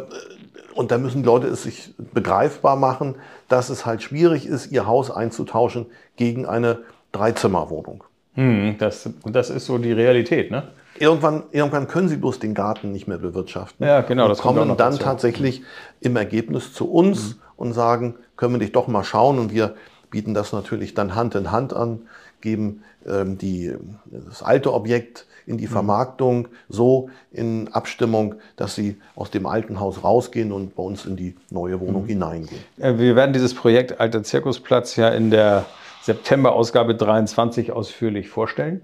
und 0.75 0.91
da 0.91 0.97
müssen 0.97 1.23
die 1.23 1.25
Leute 1.25 1.47
es 1.47 1.63
sich 1.63 1.93
begreifbar 1.97 2.75
machen, 2.75 3.15
dass 3.47 3.69
es 3.69 3.85
halt 3.85 4.03
schwierig 4.03 4.45
ist, 4.45 4.71
ihr 4.71 4.85
Haus 4.85 5.09
einzutauschen 5.09 5.85
gegen 6.17 6.45
eine 6.45 6.79
Dreizimmerwohnung. 7.13 8.03
Hm, 8.33 8.75
das, 8.77 9.09
das 9.25 9.49
ist 9.49 9.65
so 9.65 9.77
die 9.77 9.93
Realität, 9.93 10.51
ne? 10.51 10.63
Irgendwann, 10.97 11.43
irgendwann 11.51 11.87
können 11.87 12.07
sie 12.07 12.15
bloß 12.15 12.39
den 12.39 12.53
Garten 12.53 12.91
nicht 12.91 13.07
mehr 13.07 13.17
bewirtschaften. 13.17 13.85
Ja, 13.85 14.01
genau. 14.01 14.29
Das 14.29 14.39
kommen 14.39 14.67
dann 14.67 14.77
dazu. 14.77 14.99
tatsächlich 14.99 15.61
im 15.99 16.15
Ergebnis 16.15 16.73
zu 16.73 16.89
uns 16.89 17.35
mhm. 17.35 17.41
und 17.57 17.73
sagen, 17.73 18.15
können 18.37 18.53
wir 18.53 18.59
dich 18.59 18.71
doch 18.71 18.87
mal 18.87 19.03
schauen. 19.03 19.37
Und 19.39 19.53
wir 19.53 19.75
bieten 20.09 20.33
das 20.33 20.53
natürlich 20.53 20.93
dann 20.93 21.13
Hand 21.13 21.35
in 21.35 21.51
Hand 21.51 21.73
an, 21.73 22.03
geben 22.45 22.83
ähm, 23.05 23.37
die, 23.37 23.73
das 24.05 24.41
alte 24.41 24.73
Objekt 24.73 25.25
in 25.47 25.57
die 25.57 25.65
mhm. 25.65 25.71
Vermarktung 25.71 26.47
so 26.69 27.09
in 27.31 27.67
Abstimmung, 27.73 28.35
dass 28.55 28.75
sie 28.75 28.97
aus 29.15 29.31
dem 29.31 29.45
alten 29.45 29.79
Haus 29.79 30.03
rausgehen 30.03 30.51
und 30.51 30.75
bei 30.75 30.83
uns 30.83 31.05
in 31.05 31.17
die 31.17 31.35
neue 31.49 31.79
Wohnung 31.81 32.03
mhm. 32.03 32.07
hineingehen. 32.07 32.61
Äh, 32.77 32.97
wir 32.97 33.15
werden 33.15 33.33
dieses 33.33 33.53
Projekt 33.53 33.99
Alter 33.99 34.23
Zirkusplatz 34.23 34.95
ja 34.95 35.09
in 35.09 35.31
der 35.31 35.65
September-Ausgabe 36.03 36.95
23 36.95 37.71
ausführlich 37.71 38.29
vorstellen. 38.29 38.81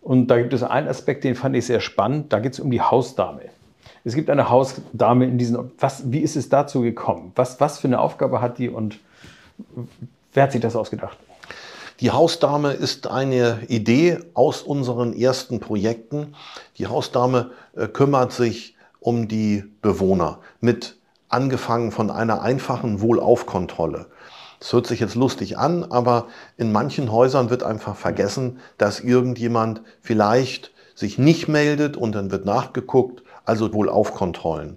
Und 0.00 0.28
da 0.28 0.38
gibt 0.38 0.52
es 0.52 0.62
einen 0.62 0.88
Aspekt, 0.88 1.24
den 1.24 1.34
fand 1.34 1.54
ich 1.56 1.66
sehr 1.66 1.80
spannend. 1.80 2.32
Da 2.32 2.38
geht 2.38 2.54
es 2.54 2.60
um 2.60 2.70
die 2.70 2.80
Hausdame. 2.80 3.42
Es 4.04 4.14
gibt 4.14 4.30
eine 4.30 4.48
Hausdame 4.48 5.26
in 5.26 5.38
diesen. 5.38 5.70
Was, 5.78 6.10
wie 6.10 6.20
ist 6.20 6.36
es 6.36 6.48
dazu 6.48 6.80
gekommen? 6.80 7.32
Was, 7.36 7.60
was 7.60 7.78
für 7.78 7.86
eine 7.86 8.00
Aufgabe 8.00 8.40
hat 8.40 8.58
die 8.58 8.68
und 8.68 8.98
wer 10.32 10.44
hat 10.44 10.52
sich 10.52 10.60
das 10.60 10.74
ausgedacht? 10.74 11.16
Die 12.02 12.10
Hausdame 12.10 12.72
ist 12.72 13.06
eine 13.06 13.60
Idee 13.68 14.18
aus 14.34 14.62
unseren 14.62 15.12
ersten 15.12 15.60
Projekten. 15.60 16.34
Die 16.76 16.88
Hausdame 16.88 17.52
äh, 17.76 17.86
kümmert 17.86 18.32
sich 18.32 18.74
um 18.98 19.28
die 19.28 19.62
Bewohner 19.82 20.40
mit 20.60 20.96
angefangen 21.28 21.92
von 21.92 22.10
einer 22.10 22.42
einfachen 22.42 23.00
Wohlaufkontrolle. 23.02 24.06
Das 24.58 24.72
hört 24.72 24.88
sich 24.88 24.98
jetzt 24.98 25.14
lustig 25.14 25.58
an, 25.58 25.84
aber 25.92 26.26
in 26.56 26.72
manchen 26.72 27.12
Häusern 27.12 27.50
wird 27.50 27.62
einfach 27.62 27.94
vergessen, 27.94 28.58
dass 28.78 28.98
irgendjemand 28.98 29.82
vielleicht 30.00 30.72
sich 30.96 31.18
nicht 31.18 31.46
meldet 31.46 31.96
und 31.96 32.16
dann 32.16 32.32
wird 32.32 32.44
nachgeguckt, 32.44 33.22
also 33.44 33.72
Wohlaufkontrollen. 33.72 34.76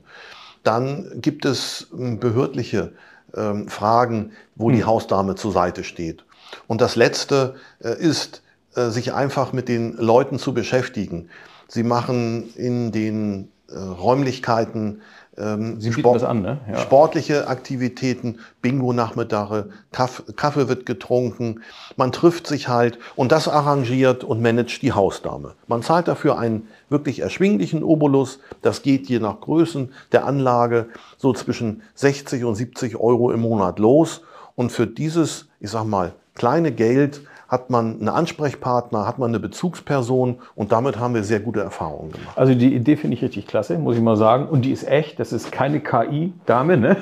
Dann 0.61 1.09
gibt 1.15 1.45
es 1.45 1.87
ähm, 1.97 2.19
behördliche 2.19 2.93
ähm, 3.35 3.67
Fragen, 3.67 4.33
wo 4.53 4.69
hm. 4.69 4.75
die 4.75 4.83
Hausdame 4.83 5.33
zur 5.33 5.53
Seite 5.53 5.83
steht. 5.83 6.23
Und 6.67 6.81
das 6.81 6.95
Letzte 6.95 7.55
äh, 7.83 7.97
ist, 7.97 8.41
äh, 8.75 8.89
sich 8.89 9.13
einfach 9.13 9.53
mit 9.53 9.67
den 9.67 9.95
Leuten 9.97 10.39
zu 10.39 10.53
beschäftigen. 10.53 11.29
Sie 11.67 11.83
machen 11.83 12.53
in 12.55 12.91
den 12.91 13.49
äh, 13.69 13.77
Räumlichkeiten 13.77 15.01
ähm, 15.37 15.81
Sie 15.81 15.91
Sport, 15.91 16.23
an, 16.23 16.41
ne? 16.41 16.59
ja. 16.71 16.79
sportliche 16.79 17.47
Aktivitäten, 17.47 18.39
Bingo-Nachmittage, 18.61 19.69
Kaff, 19.91 20.23
Kaffee 20.35 20.67
wird 20.67 20.85
getrunken, 20.85 21.61
man 21.97 22.11
trifft 22.11 22.47
sich 22.47 22.67
halt 22.67 22.99
und 23.15 23.31
das 23.31 23.47
arrangiert 23.47 24.23
und 24.23 24.41
managt 24.41 24.81
die 24.81 24.93
Hausdame. 24.93 25.55
Man 25.67 25.83
zahlt 25.83 26.07
dafür 26.07 26.37
einen 26.37 26.67
wirklich 26.89 27.19
erschwinglichen 27.19 27.83
Obolus, 27.83 28.39
das 28.61 28.81
geht 28.81 29.07
je 29.07 29.19
nach 29.19 29.41
Größen 29.41 29.91
der 30.11 30.25
Anlage 30.25 30.87
so 31.17 31.33
zwischen 31.33 31.81
60 31.95 32.45
und 32.45 32.55
70 32.55 32.95
Euro 32.97 33.31
im 33.31 33.41
Monat 33.41 33.79
los 33.79 34.21
und 34.55 34.71
für 34.71 34.87
dieses, 34.87 35.47
ich 35.59 35.69
sag 35.69 35.85
mal, 35.85 36.13
kleine 36.35 36.71
Geld 36.71 37.21
hat 37.47 37.69
man 37.69 37.99
einen 37.99 38.09
Ansprechpartner, 38.09 39.05
hat 39.05 39.19
man 39.19 39.29
eine 39.29 39.39
Bezugsperson 39.39 40.39
und 40.55 40.71
damit 40.71 40.99
haben 40.99 41.13
wir 41.13 41.23
sehr 41.23 41.39
gute 41.39 41.61
Erfahrungen 41.61 42.11
gemacht. 42.11 42.37
Also 42.37 42.55
die 42.55 42.73
Idee 42.73 42.95
finde 42.95 43.15
ich 43.17 43.23
richtig 43.23 43.47
klasse, 43.47 43.77
muss 43.77 43.95
ich 43.95 44.01
mal 44.01 44.17
sagen. 44.17 44.47
Und 44.47 44.63
die 44.63 44.71
ist 44.71 44.87
echt, 44.87 45.19
das 45.19 45.31
ist 45.31 45.51
keine 45.51 45.79
KI-Dame. 45.79 46.77
Ne? 46.77 46.97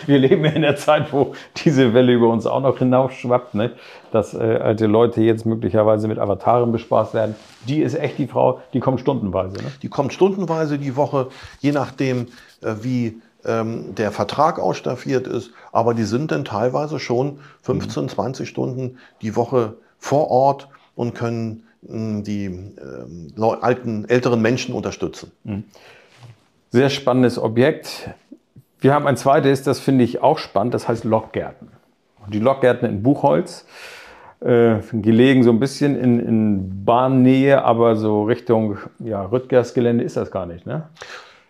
Wir 0.06 0.18
leben 0.18 0.44
ja 0.44 0.52
in 0.52 0.62
der 0.62 0.76
Zeit, 0.76 1.12
wo 1.12 1.34
diese 1.64 1.94
Welle 1.94 2.12
über 2.12 2.28
uns 2.28 2.46
auch 2.46 2.60
noch 2.60 2.78
hinausschwappt, 2.78 3.54
ne? 3.54 3.72
dass 4.12 4.34
äh, 4.34 4.38
alte 4.38 4.86
Leute 4.86 5.20
jetzt 5.20 5.44
möglicherweise 5.46 6.06
mit 6.06 6.18
Avataren 6.18 6.70
bespaßt 6.70 7.14
werden. 7.14 7.34
Die 7.66 7.82
ist 7.82 7.94
echt 7.94 8.18
die 8.18 8.28
Frau, 8.28 8.60
die 8.72 8.80
kommt 8.80 9.00
stundenweise. 9.00 9.56
Ne? 9.56 9.72
Die 9.82 9.88
kommt 9.88 10.12
stundenweise 10.12 10.78
die 10.78 10.96
Woche, 10.96 11.28
je 11.60 11.72
nachdem, 11.72 12.28
äh, 12.62 12.74
wie 12.82 13.20
ähm, 13.44 13.94
der 13.94 14.12
Vertrag 14.12 14.58
ausstaffiert 14.58 15.26
ist, 15.26 15.52
aber 15.72 15.94
die 15.94 16.04
sind 16.04 16.30
dann 16.32 16.44
teilweise 16.44 16.98
schon 16.98 17.40
15, 17.62 18.04
mhm. 18.04 18.08
20 18.08 18.48
Stunden 18.48 18.98
die 19.22 19.36
Woche 19.36 19.74
vor 19.98 20.30
Ort 20.30 20.68
und 20.94 21.14
können 21.14 21.64
äh, 21.86 22.22
die 22.22 22.46
äh, 22.46 23.42
alten, 23.60 24.08
älteren 24.08 24.42
Menschen 24.42 24.74
unterstützen. 24.74 25.32
Mhm. 25.44 25.64
Sehr 26.70 26.90
spannendes 26.90 27.38
Objekt. 27.38 28.10
Wir 28.80 28.94
haben 28.94 29.06
ein 29.06 29.16
zweites, 29.16 29.62
das 29.62 29.80
finde 29.80 30.04
ich 30.04 30.22
auch 30.22 30.38
spannend, 30.38 30.74
das 30.74 30.86
heißt 30.86 31.04
Lockgärten. 31.04 31.68
Die 32.28 32.40
Lockgärten 32.40 32.88
in 32.88 33.02
Buchholz, 33.02 33.64
äh, 34.40 34.76
gelegen 34.92 35.42
so 35.42 35.50
ein 35.50 35.58
bisschen 35.58 35.98
in, 35.98 36.20
in 36.20 36.84
Bahnnähe, 36.84 37.64
aber 37.64 37.96
so 37.96 38.24
Richtung 38.24 38.76
ja, 38.98 39.22
Rüttgersgelände 39.22 40.04
ist 40.04 40.16
das 40.16 40.30
gar 40.30 40.46
nicht. 40.46 40.66
Ne? 40.66 40.88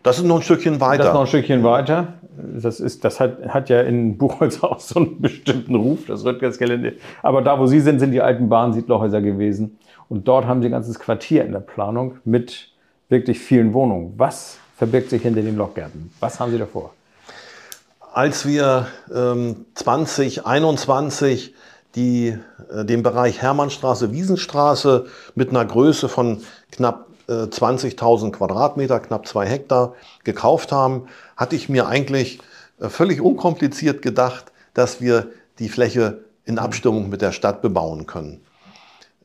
Das 0.02 0.18
ist 0.18 0.24
noch 0.24 0.36
ein 0.36 0.42
Stückchen 0.42 0.80
weiter. 0.80 0.98
Das 0.98 1.06
ist 1.08 1.14
noch 1.14 1.20
ein 1.22 1.26
Stückchen 1.26 1.64
weiter. 1.64 2.14
Das, 2.36 2.80
ist, 2.80 3.04
das 3.04 3.18
hat, 3.18 3.48
hat 3.48 3.68
ja 3.68 3.80
in 3.82 4.16
Buchholz 4.16 4.58
auch 4.62 4.80
so 4.80 5.00
einen 5.00 5.20
bestimmten 5.20 5.74
Ruf, 5.74 6.06
das 6.06 6.24
Rüttgersgelände. 6.24 6.94
Aber 7.22 7.42
da, 7.42 7.58
wo 7.58 7.66
Sie 7.66 7.80
sind, 7.80 7.98
sind 7.98 8.12
die 8.12 8.22
alten 8.22 8.48
Bahnsiedlerhäuser 8.48 9.20
gewesen. 9.20 9.78
Und 10.08 10.26
dort 10.26 10.46
haben 10.46 10.62
Sie 10.62 10.68
ein 10.68 10.72
ganzes 10.72 10.98
Quartier 10.98 11.44
in 11.44 11.52
der 11.52 11.60
Planung 11.60 12.18
mit 12.24 12.70
wirklich 13.08 13.38
vielen 13.40 13.74
Wohnungen. 13.74 14.14
Was 14.16 14.58
verbirgt 14.76 15.10
sich 15.10 15.22
hinter 15.22 15.42
den 15.42 15.56
Lokgärten? 15.56 16.10
Was 16.20 16.38
haben 16.38 16.52
Sie 16.52 16.58
davor? 16.58 16.94
Als 18.12 18.46
wir 18.46 18.86
ähm, 19.14 19.66
2021 19.74 21.54
die, 21.94 22.38
äh, 22.70 22.84
den 22.84 23.02
Bereich 23.02 23.42
Hermannstraße, 23.42 24.12
Wiesenstraße 24.12 25.06
mit 25.34 25.50
einer 25.50 25.64
Größe 25.64 26.08
von 26.08 26.42
knapp 26.70 27.07
20.000 27.32 28.32
Quadratmeter, 28.32 29.00
knapp 29.00 29.26
zwei 29.26 29.46
Hektar 29.46 29.94
gekauft 30.24 30.72
haben, 30.72 31.08
hatte 31.36 31.56
ich 31.56 31.68
mir 31.68 31.86
eigentlich 31.86 32.40
äh, 32.80 32.88
völlig 32.88 33.20
unkompliziert 33.20 34.02
gedacht, 34.02 34.52
dass 34.74 35.00
wir 35.00 35.28
die 35.58 35.68
Fläche 35.68 36.24
in 36.44 36.58
Abstimmung 36.58 37.08
mit 37.10 37.20
der 37.20 37.32
Stadt 37.32 37.60
bebauen 37.60 38.06
können. 38.06 38.40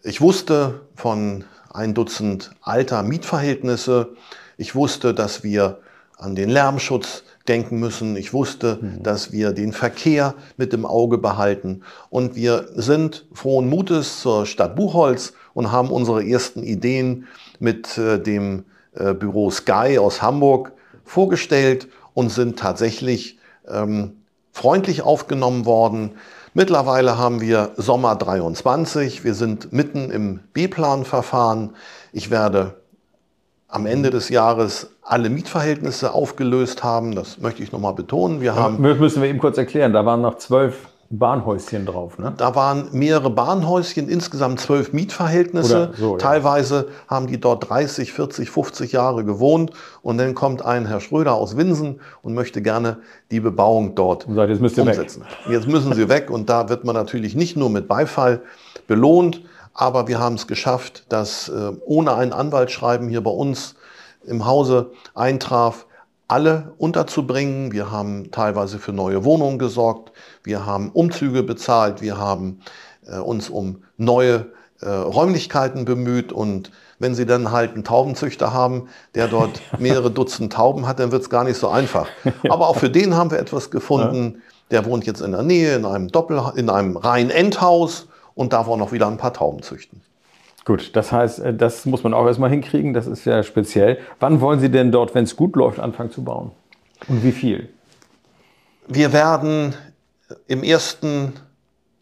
Ich 0.03 0.19
wusste 0.19 0.81
von 0.95 1.45
ein 1.71 1.93
Dutzend 1.93 2.51
alter 2.61 3.03
Mietverhältnisse. 3.03 4.09
Ich 4.57 4.75
wusste, 4.75 5.13
dass 5.13 5.43
wir 5.43 5.79
an 6.17 6.35
den 6.35 6.49
Lärmschutz 6.49 7.23
denken 7.47 7.79
müssen. 7.79 8.15
Ich 8.15 8.33
wusste, 8.33 8.79
mhm. 8.81 9.03
dass 9.03 9.31
wir 9.31 9.51
den 9.51 9.73
Verkehr 9.73 10.35
mit 10.57 10.73
im 10.73 10.85
Auge 10.85 11.17
behalten. 11.17 11.83
Und 12.09 12.35
wir 12.35 12.67
sind 12.75 13.25
frohen 13.33 13.69
Mutes 13.69 14.21
zur 14.21 14.45
Stadt 14.45 14.75
Buchholz 14.75 15.33
und 15.53 15.71
haben 15.71 15.89
unsere 15.89 16.25
ersten 16.25 16.63
Ideen 16.63 17.27
mit 17.59 17.97
äh, 17.97 18.19
dem 18.19 18.65
äh, 18.95 19.13
Büro 19.13 19.49
Sky 19.51 19.97
aus 19.99 20.21
Hamburg 20.21 20.71
vorgestellt 21.03 21.87
und 22.13 22.29
sind 22.29 22.59
tatsächlich 22.59 23.37
ähm, 23.67 24.17
freundlich 24.51 25.01
aufgenommen 25.01 25.65
worden. 25.65 26.11
Mittlerweile 26.53 27.17
haben 27.17 27.41
wir 27.41 27.71
Sommer 27.77 28.15
23. 28.15 29.23
Wir 29.23 29.33
sind 29.33 29.73
mitten 29.73 30.11
im 30.11 30.39
B-Plan-Verfahren. 30.53 31.71
Ich 32.11 32.29
werde 32.29 32.75
am 33.67 33.87
Ende 33.87 34.11
des 34.11 34.29
Jahres 34.29 34.91
alle 35.01 35.31
Mietverhältnisse 35.31 36.13
aufgelöst 36.13 36.83
haben. 36.83 37.15
Das 37.15 37.39
möchte 37.39 37.63
ich 37.63 37.71
nochmal 37.71 37.95
betonen. 37.95 38.39
Wir 38.39 38.55
haben, 38.55 38.79
müssen 38.79 39.23
wir 39.23 39.29
eben 39.29 39.39
kurz 39.39 39.57
erklären. 39.57 39.93
Da 39.93 40.05
waren 40.05 40.21
noch 40.21 40.37
zwölf 40.37 40.87
Bahnhäuschen 41.19 41.85
drauf, 41.85 42.17
ne? 42.17 42.33
Da 42.35 42.55
waren 42.55 42.87
mehrere 42.91 43.29
Bahnhäuschen, 43.29 44.09
insgesamt 44.09 44.59
zwölf 44.59 44.93
Mietverhältnisse. 44.93 45.91
So, 45.95 46.13
ja. 46.13 46.17
Teilweise 46.17 46.87
haben 47.07 47.27
die 47.27 47.39
dort 47.39 47.69
30, 47.69 48.11
40, 48.13 48.49
50 48.49 48.91
Jahre 48.91 49.23
gewohnt. 49.23 49.71
Und 50.01 50.17
dann 50.17 50.33
kommt 50.33 50.65
ein 50.65 50.87
Herr 50.87 50.99
Schröder 50.99 51.33
aus 51.33 51.55
Winsen 51.55 51.99
und 52.23 52.33
möchte 52.33 52.61
gerne 52.61 52.97
die 53.29 53.39
Bebauung 53.39 53.93
dort 53.95 54.27
Und 54.27 54.35
sagt, 54.35 54.49
jetzt 54.49 54.61
müsst 54.61 54.77
ihr 54.77 54.85
weg. 54.85 54.97
umsetzen. 54.97 55.23
Jetzt 55.49 55.67
müssen 55.67 55.93
sie 55.93 56.09
weg 56.09 56.31
und 56.31 56.49
da 56.49 56.69
wird 56.69 56.83
man 56.83 56.95
natürlich 56.95 57.35
nicht 57.35 57.55
nur 57.55 57.69
mit 57.69 57.87
Beifall 57.87 58.41
belohnt, 58.87 59.41
aber 59.75 60.07
wir 60.07 60.19
haben 60.19 60.35
es 60.35 60.47
geschafft, 60.47 61.05
dass 61.09 61.49
äh, 61.49 61.71
ohne 61.85 62.15
ein 62.15 62.33
Anwaltsschreiben 62.33 63.07
hier 63.07 63.21
bei 63.21 63.31
uns 63.31 63.75
im 64.25 64.45
Hause 64.45 64.91
eintraf, 65.13 65.85
alle 66.27 66.73
unterzubringen. 66.77 67.71
Wir 67.71 67.91
haben 67.91 68.31
teilweise 68.31 68.79
für 68.79 68.93
neue 68.93 69.23
Wohnungen 69.23 69.59
gesorgt, 69.59 70.11
wir 70.43 70.65
haben 70.65 70.89
Umzüge 70.91 71.43
bezahlt, 71.43 72.01
wir 72.01 72.17
haben 72.17 72.59
äh, 73.07 73.17
uns 73.17 73.49
um 73.49 73.83
neue 73.97 74.47
äh, 74.81 74.89
Räumlichkeiten 74.89 75.85
bemüht 75.85 76.31
und 76.31 76.71
wenn 76.99 77.15
Sie 77.15 77.25
dann 77.25 77.51
halt 77.51 77.73
einen 77.73 77.83
Taubenzüchter 77.83 78.53
haben, 78.53 78.87
der 79.15 79.27
dort 79.27 79.61
mehrere 79.79 80.11
Dutzend 80.11 80.53
Tauben 80.53 80.87
hat, 80.87 80.99
dann 80.99 81.11
wird 81.11 81.21
es 81.21 81.29
gar 81.29 81.43
nicht 81.43 81.57
so 81.57 81.69
einfach. 81.69 82.07
Aber 82.49 82.67
auch 82.67 82.77
für 82.77 82.89
den 82.89 83.15
haben 83.15 83.31
wir 83.31 83.39
etwas 83.39 83.71
gefunden. 83.71 84.41
Der 84.71 84.85
wohnt 84.85 85.05
jetzt 85.05 85.21
in 85.21 85.31
der 85.31 85.43
Nähe 85.43 85.75
in 85.75 85.85
einem 85.85 86.07
Doppel, 86.07 86.41
in 86.55 86.69
einem 86.69 86.97
Reihen-Endhaus 86.97 88.07
und 88.35 88.53
darf 88.53 88.67
auch 88.67 88.77
noch 88.77 88.91
wieder 88.91 89.07
ein 89.07 89.17
paar 89.17 89.33
Tauben 89.33 89.61
züchten. 89.61 90.01
Gut, 90.65 90.95
das 90.95 91.11
heißt, 91.11 91.39
äh, 91.39 91.53
das 91.53 91.85
muss 91.85 92.03
man 92.03 92.13
auch 92.13 92.25
erstmal 92.25 92.49
hinkriegen. 92.49 92.93
Das 92.93 93.07
ist 93.07 93.25
ja 93.25 93.43
speziell. 93.43 93.99
Wann 94.19 94.39
wollen 94.39 94.59
Sie 94.59 94.69
denn 94.69 94.91
dort, 94.91 95.13
wenn 95.13 95.25
es 95.25 95.35
gut 95.35 95.55
läuft, 95.55 95.79
anfangen 95.79 96.11
zu 96.11 96.23
bauen? 96.23 96.51
Und 97.07 97.23
wie 97.23 97.33
viel? 97.33 97.69
Wir 98.87 99.11
werden 99.11 99.75
im 100.47 100.63
ersten 100.63 101.33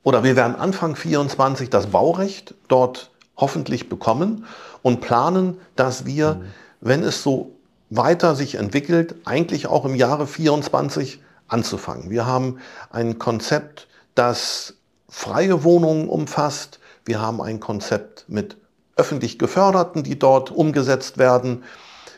oder 0.03 0.23
wir 0.23 0.35
werden 0.35 0.55
Anfang 0.55 0.95
24 0.95 1.69
das 1.69 1.87
Baurecht 1.87 2.55
dort 2.67 3.11
hoffentlich 3.37 3.89
bekommen 3.89 4.45
und 4.81 5.01
planen, 5.01 5.59
dass 5.75 6.05
wir, 6.05 6.41
wenn 6.79 7.03
es 7.03 7.23
so 7.23 7.51
weiter 7.89 8.35
sich 8.35 8.55
entwickelt, 8.55 9.15
eigentlich 9.25 9.67
auch 9.67 9.85
im 9.85 9.95
Jahre 9.95 10.25
24 10.25 11.21
anzufangen. 11.47 12.09
Wir 12.09 12.25
haben 12.25 12.59
ein 12.89 13.19
Konzept, 13.19 13.87
das 14.15 14.75
freie 15.09 15.63
Wohnungen 15.63 16.07
umfasst. 16.07 16.79
Wir 17.05 17.21
haben 17.21 17.41
ein 17.41 17.59
Konzept 17.59 18.25
mit 18.27 18.57
öffentlich 18.95 19.37
Geförderten, 19.37 20.03
die 20.03 20.17
dort 20.17 20.51
umgesetzt 20.51 21.17
werden 21.17 21.63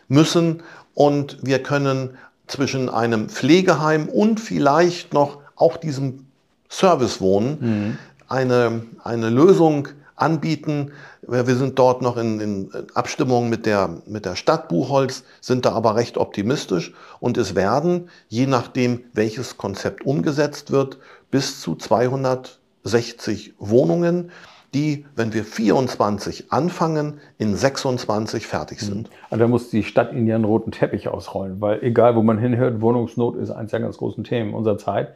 müssen. 0.07 0.63
Und 0.93 1.39
wir 1.41 1.63
können 1.63 2.17
zwischen 2.47 2.89
einem 2.89 3.29
Pflegeheim 3.29 4.07
und 4.07 4.39
vielleicht 4.39 5.13
noch 5.13 5.42
auch 5.55 5.77
diesem 5.77 6.25
Servicewohnen 6.69 7.97
eine, 8.27 8.83
eine 9.03 9.29
Lösung 9.29 9.89
anbieten. 10.15 10.91
Wir 11.21 11.55
sind 11.55 11.79
dort 11.79 12.01
noch 12.01 12.17
in, 12.17 12.39
in 12.39 12.69
Abstimmung 12.93 13.49
mit 13.49 13.65
der, 13.65 14.01
mit 14.05 14.25
der 14.25 14.35
Stadt 14.35 14.67
Buchholz, 14.67 15.23
sind 15.41 15.65
da 15.65 15.73
aber 15.73 15.95
recht 15.95 16.17
optimistisch 16.17 16.93
und 17.19 17.37
es 17.37 17.55
werden, 17.55 18.09
je 18.27 18.47
nachdem 18.47 19.03
welches 19.13 19.57
Konzept 19.57 20.05
umgesetzt 20.05 20.71
wird, 20.71 20.97
bis 21.31 21.61
zu 21.61 21.75
260 21.75 23.53
Wohnungen, 23.59 24.31
die, 24.73 25.05
wenn 25.15 25.33
wir 25.33 25.43
24 25.43 26.51
anfangen, 26.51 27.19
in 27.37 27.55
26 27.55 28.47
fertig 28.47 28.79
sind. 28.79 29.09
Also 29.29 29.43
da 29.43 29.47
muss 29.47 29.69
die 29.69 29.83
Stadt 29.83 30.13
ja 30.13 30.35
einen 30.35 30.45
roten 30.45 30.71
Teppich 30.71 31.07
ausrollen, 31.07 31.61
weil 31.61 31.83
egal, 31.83 32.15
wo 32.15 32.23
man 32.23 32.39
hinhört, 32.39 32.81
Wohnungsnot 32.81 33.35
ist 33.35 33.51
eines 33.51 33.71
der 33.71 33.81
ganz 33.81 33.97
großen 33.97 34.23
Themen 34.23 34.53
unserer 34.53 34.79
Zeit. 34.79 35.13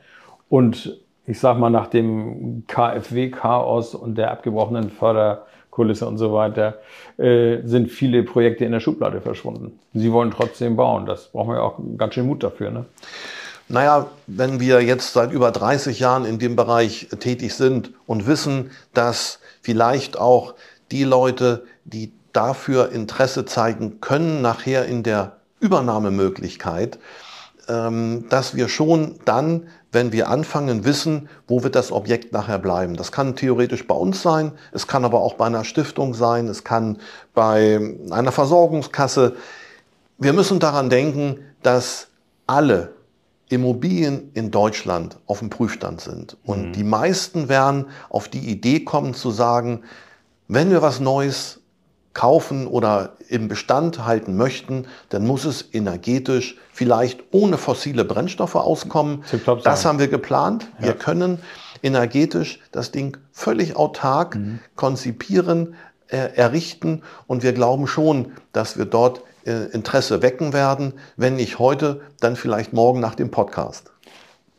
Und 0.50 0.98
ich 1.25 1.39
sag 1.39 1.58
mal, 1.58 1.70
nach 1.70 1.88
dem 1.88 2.63
KfW-Chaos 2.68 3.96
und 3.96 4.18
der 4.18 4.32
abgebrochenen 4.32 4.89
Förderkulisse 4.89 6.08
und 6.08 6.18
so 6.18 6.34
weiter, 6.34 6.80
äh, 7.18 7.60
sind 7.63 7.89
viele 7.89 8.24
Projekte 8.24 8.63
in 8.63 8.72
der 8.72 8.80
Schublade 8.80 9.20
verschwunden. 9.20 9.77
Sie 9.94 10.12
wollen 10.12 10.32
trotzdem 10.32 10.77
bauen. 10.77 11.06
Das 11.06 11.27
brauchen 11.27 11.54
wir 11.54 11.63
auch 11.63 11.80
ganz 11.98 12.14
schön 12.14 12.27
Mut 12.27 12.44
dafür. 12.44 12.72
Ne? 12.72 12.86
Naja, 13.70 14.07
wenn 14.27 14.62
wir 14.62 14.81
jetzt 14.81 15.12
seit 15.12 15.33
über 15.33 15.51
30 15.51 16.00
Jahren 16.00 16.24
in 16.24 16.40
dem 16.40 16.55
Bereich 16.55 17.10
tätig 17.20 17.53
sind 17.53 17.92
und 18.05 18.25
wissen, 18.25 18.72
dass 18.94 19.40
vielleicht 19.62 20.18
auch 20.18 20.55
die 20.92 21.03
Leute, 21.03 21.66
die 21.83 22.14
dafür 22.31 22.92
Interesse 22.94 23.44
zeigen 23.44 24.00
können, 24.00 24.42
nachher 24.42 24.86
in 24.86 25.03
der 25.03 25.38
Übernahmemöglichkeit, 25.60 27.00
ähm, 27.68 28.25
dass 28.29 28.55
wir 28.55 28.70
schon 28.70 29.16
dann, 29.25 29.68
wenn 29.98 30.12
wir 30.12 30.29
anfangen, 30.29 30.86
wissen, 30.86 31.27
wo 31.48 31.64
wird 31.64 31.74
das 31.74 31.92
Objekt 31.92 32.31
nachher 32.31 32.60
bleiben. 32.60 32.96
Das 32.96 33.12
kann 33.12 33.36
theoretisch 33.36 33.88
bei 33.88 33.96
uns 33.96 34.22
sein, 34.22 34.51
es 34.72 34.86
kann 34.86 35.03
aber 35.03 35.22
auch 35.22 35.33
bei 35.33 35.48
einer 35.48 35.64
Stiftung 35.64 36.14
sein, 36.14 36.48
es 36.48 36.64
kann 36.64 37.00
bei 37.33 37.79
einer 38.12 38.31
Versorgungskasse. 38.31 39.36
Wir 40.20 40.33
müssen 40.33 40.60
daran 40.60 40.92
denken, 40.92 41.40
dass 41.64 42.10
alle 42.46 42.94
Immobilien 43.50 44.29
in 44.36 44.51
Deutschland 44.51 45.18
auf 45.25 45.40
dem 45.40 45.50
Prüfstand 45.50 46.00
sind. 46.00 46.38
Und 46.44 46.74
die 46.74 46.83
meisten 46.83 47.50
werden 47.50 47.88
auf 48.10 48.29
die 48.29 48.51
Idee 48.51 48.81
kommen 48.81 49.16
zu 49.16 49.31
sagen, 49.31 49.81
wenn 50.48 50.70
wir 50.70 50.83
was 50.83 51.00
Neues 51.00 51.56
kaufen 52.18 52.66
oder 52.66 53.12
im 53.30 53.48
Bestand 53.48 54.03
halten 54.03 54.36
möchten, 54.36 54.88
dann 55.10 55.25
muss 55.25 55.46
es 55.46 55.70
energetisch 55.72 56.58
vielleicht 56.74 57.24
ohne 57.32 57.60
fossile 57.60 58.03
Brennstoffe 58.06 58.56
auskommen. 58.56 59.24
Das 59.64 59.84
sein. 59.84 59.90
haben 59.90 60.00
wir 60.00 60.08
geplant. 60.08 60.68
Wir 60.80 60.94
können 60.94 61.38
energetisch 61.84 62.60
das 62.72 62.92
Ding 62.92 63.18
völlig 63.32 63.75
autark 63.75 64.40
konzipieren, 64.75 65.75
äh, 66.08 66.36
errichten 66.36 67.03
und 67.27 67.44
wir 67.44 67.53
glauben 67.53 67.86
schon, 67.86 68.32
dass 68.51 68.80
wir 68.80 68.86
dort 68.86 69.22
äh, 69.46 69.66
Interesse 69.72 70.24
wecken 70.24 70.53
werden. 70.53 70.94
Wenn 71.18 71.36
nicht 71.36 71.60
heute, 71.60 72.01
dann 72.20 72.36
vielleicht 72.36 72.74
morgen 72.74 73.00
nach 73.00 73.14
dem 73.14 73.30
Podcast. 73.30 73.92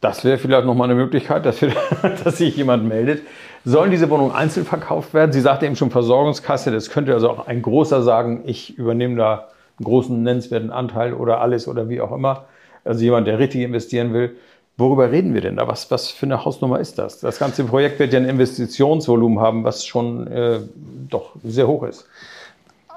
Das 0.01 0.25
wäre 0.25 0.38
vielleicht 0.38 0.64
nochmal 0.64 0.88
eine 0.88 0.94
Möglichkeit, 0.94 1.44
dass, 1.44 1.61
wir, 1.61 1.73
dass 2.25 2.38
sich 2.38 2.57
jemand 2.57 2.85
meldet. 2.85 3.23
Sollen 3.64 3.90
diese 3.90 4.09
Wohnungen 4.11 4.33
einzeln 4.33 4.64
verkauft 4.64 5.14
werden? 5.14 5.33
Sie 5.33 5.40
sagte 5.40 5.66
eben 5.66 5.77
schon 5.77 5.90
Versorgungskasse. 5.90 6.71
Das 6.71 6.90
könnte 6.90 7.12
also 7.12 7.31
auch 7.31 7.47
ein 7.47 7.62
großer 7.62 8.03
sagen, 8.03 8.42
ich 8.47 8.79
übernehme 8.79 9.16
da 9.16 9.49
einen 9.79 9.85
großen 9.85 10.23
nennenswerten 10.23 10.71
Anteil 10.71 11.14
oder 11.14 11.40
alles 11.40 11.68
oder 11.68 11.88
wie 11.88 12.01
auch 12.01 12.12
immer. 12.12 12.47
Also 12.85 13.03
jemand, 13.03 13.27
der 13.27 13.38
richtig 13.38 13.62
investieren 13.62 14.12
will. 14.12 14.37
Worüber 14.77 15.11
reden 15.11 15.35
wir 15.35 15.40
denn 15.40 15.57
da? 15.57 15.66
Was, 15.66 15.90
was 15.90 16.09
für 16.09 16.27
eine 16.27 16.44
Hausnummer 16.44 16.79
ist 16.79 16.99
das? 16.99 17.18
Das 17.18 17.40
ganze 17.40 17.64
Projekt 17.64 17.99
wird 17.99 18.12
ja 18.12 18.21
ein 18.21 18.29
Investitionsvolumen 18.29 19.40
haben, 19.40 19.64
was 19.64 19.85
schon 19.85 20.29
äh, 20.29 20.61
doch 21.09 21.33
sehr 21.42 21.66
hoch 21.66 21.83
ist. 21.83 22.07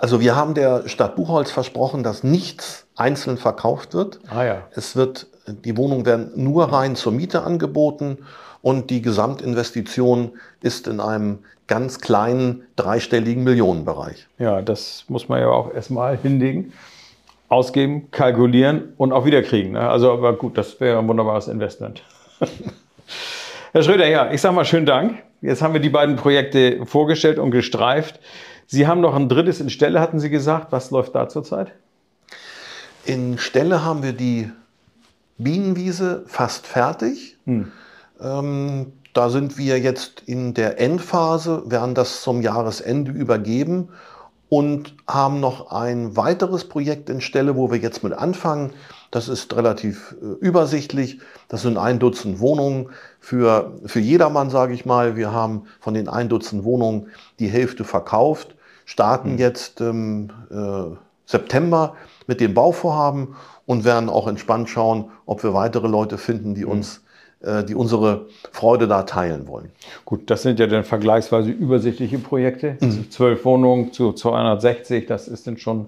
Also 0.01 0.19
wir 0.19 0.35
haben 0.35 0.53
der 0.53 0.87
Stadt 0.87 1.15
Buchholz 1.15 1.51
versprochen, 1.51 2.03
dass 2.03 2.23
nichts 2.23 2.87
einzeln 2.95 3.37
verkauft 3.37 3.93
wird. 3.93 4.19
Ah 4.29 4.43
ja. 4.43 4.57
Es 4.71 4.95
wird, 4.95 5.27
die 5.47 5.77
Wohnungen 5.77 6.05
werden 6.05 6.31
nur 6.35 6.71
rein 6.71 6.95
zur 6.95 7.11
Miete 7.11 7.43
angeboten 7.43 8.19
und 8.61 8.89
die 8.89 9.01
Gesamtinvestition 9.01 10.31
ist 10.61 10.87
in 10.87 10.99
einem 10.99 11.39
ganz 11.67 12.01
kleinen 12.01 12.63
dreistelligen 12.75 13.43
Millionenbereich. 13.43 14.27
Ja, 14.37 14.61
das 14.61 15.05
muss 15.07 15.29
man 15.29 15.39
ja 15.39 15.47
auch 15.47 15.73
erstmal 15.73 16.17
hinlegen, 16.17 16.73
ausgeben, 17.49 18.11
kalkulieren 18.11 18.93
und 18.97 19.13
auch 19.13 19.25
wiederkriegen. 19.25 19.73
Ne? 19.73 19.89
Also, 19.89 20.11
aber 20.11 20.33
gut, 20.33 20.57
das 20.57 20.79
wäre 20.79 20.99
ein 20.99 21.07
wunderbares 21.07 21.47
Investment. 21.47 22.03
Herr 23.71 23.83
Schröder, 23.83 24.07
ja, 24.07 24.31
ich 24.31 24.41
sage 24.41 24.53
mal 24.53 24.65
schönen 24.65 24.85
Dank. 24.85 25.23
Jetzt 25.41 25.61
haben 25.61 25.73
wir 25.73 25.81
die 25.81 25.89
beiden 25.89 26.17
Projekte 26.17 26.85
vorgestellt 26.85 27.39
und 27.39 27.51
gestreift. 27.51 28.19
Sie 28.67 28.85
haben 28.85 29.01
noch 29.01 29.15
ein 29.15 29.27
drittes 29.27 29.59
in 29.59 29.69
Stelle, 29.69 29.99
hatten 29.99 30.19
Sie 30.19 30.29
gesagt. 30.29 30.71
Was 30.71 30.91
läuft 30.91 31.15
da 31.15 31.29
zurzeit? 31.29 31.71
In 33.05 33.37
Stelle 33.37 33.83
haben 33.83 34.03
wir 34.03 34.13
die 34.13 34.51
Bienenwiese 35.43 36.23
fast 36.27 36.67
fertig. 36.67 37.37
Ähm, 38.21 38.93
da 39.13 39.29
sind 39.29 39.57
wir 39.57 39.79
jetzt 39.79 40.23
in 40.25 40.53
der 40.53 40.79
Endphase, 40.79 41.63
werden 41.65 41.95
das 41.95 42.21
zum 42.21 42.41
Jahresende 42.41 43.11
übergeben 43.11 43.89
und 44.47 44.95
haben 45.07 45.39
noch 45.39 45.71
ein 45.71 46.17
weiteres 46.17 46.65
Projekt 46.65 47.09
in 47.09 47.21
Stelle, 47.21 47.55
wo 47.55 47.71
wir 47.71 47.77
jetzt 47.79 48.03
mit 48.03 48.13
anfangen. 48.13 48.71
Das 49.09 49.27
ist 49.27 49.55
relativ 49.55 50.15
äh, 50.21 50.45
übersichtlich. 50.45 51.19
Das 51.47 51.61
sind 51.61 51.77
ein 51.77 51.99
Dutzend 51.99 52.39
Wohnungen 52.39 52.89
für, 53.19 53.73
für 53.85 53.99
jedermann, 53.99 54.49
sage 54.49 54.73
ich 54.73 54.85
mal. 54.85 55.15
Wir 55.15 55.31
haben 55.31 55.63
von 55.79 55.93
den 55.93 56.07
ein 56.07 56.29
Dutzend 56.29 56.63
Wohnungen 56.63 57.07
die 57.39 57.47
Hälfte 57.47 57.83
verkauft, 57.83 58.55
starten 58.85 59.37
jetzt 59.37 59.81
im 59.81 60.31
äh, 60.49 60.95
September 61.25 61.95
mit 62.27 62.41
dem 62.41 62.53
Bauvorhaben 62.53 63.35
und 63.65 63.85
werden 63.85 64.09
auch 64.09 64.27
entspannt 64.27 64.69
schauen, 64.69 65.11
ob 65.25 65.43
wir 65.43 65.53
weitere 65.53 65.87
Leute 65.87 66.17
finden, 66.17 66.55
die 66.55 66.65
uns, 66.65 67.03
äh, 67.41 67.63
die 67.63 67.75
unsere 67.75 68.27
Freude 68.51 68.87
da 68.87 69.03
teilen 69.03 69.47
wollen. 69.47 69.71
Gut, 70.05 70.29
das 70.29 70.41
sind 70.41 70.59
ja 70.59 70.67
dann 70.67 70.83
vergleichsweise 70.83 71.51
übersichtliche 71.51 72.19
Projekte. 72.19 72.77
Also 72.81 73.03
Zwölf 73.09 73.45
Wohnungen 73.45 73.93
zu 73.93 74.13
260, 74.13 75.05
das 75.05 75.27
ist 75.27 75.47
dann 75.47 75.57
schon 75.57 75.87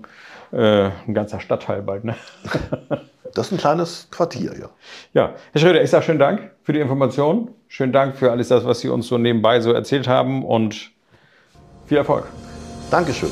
äh, 0.51 0.89
ein 1.07 1.13
ganzer 1.13 1.39
Stadtteil 1.39 1.81
bald. 1.81 2.05
Ne? 2.05 2.15
Das 3.33 3.47
ist 3.47 3.53
ein 3.53 3.57
kleines 3.57 4.07
Quartier, 4.11 4.53
ja. 4.59 4.69
Ja, 5.13 5.33
Herr 5.53 5.61
Schröder, 5.61 5.81
ich 5.81 5.89
sage 5.89 6.03
schönen 6.05 6.19
Dank 6.19 6.51
für 6.61 6.73
die 6.73 6.79
Information. 6.79 7.49
Schönen 7.67 7.91
Dank 7.91 8.15
für 8.15 8.31
alles 8.31 8.49
das, 8.49 8.63
was 8.63 8.81
Sie 8.81 8.89
uns 8.89 9.07
so 9.07 9.17
nebenbei 9.17 9.59
so 9.59 9.71
erzählt 9.71 10.07
haben 10.07 10.45
und 10.45 10.91
viel 11.87 11.97
Erfolg. 11.97 12.25
Dankeschön. 12.91 13.31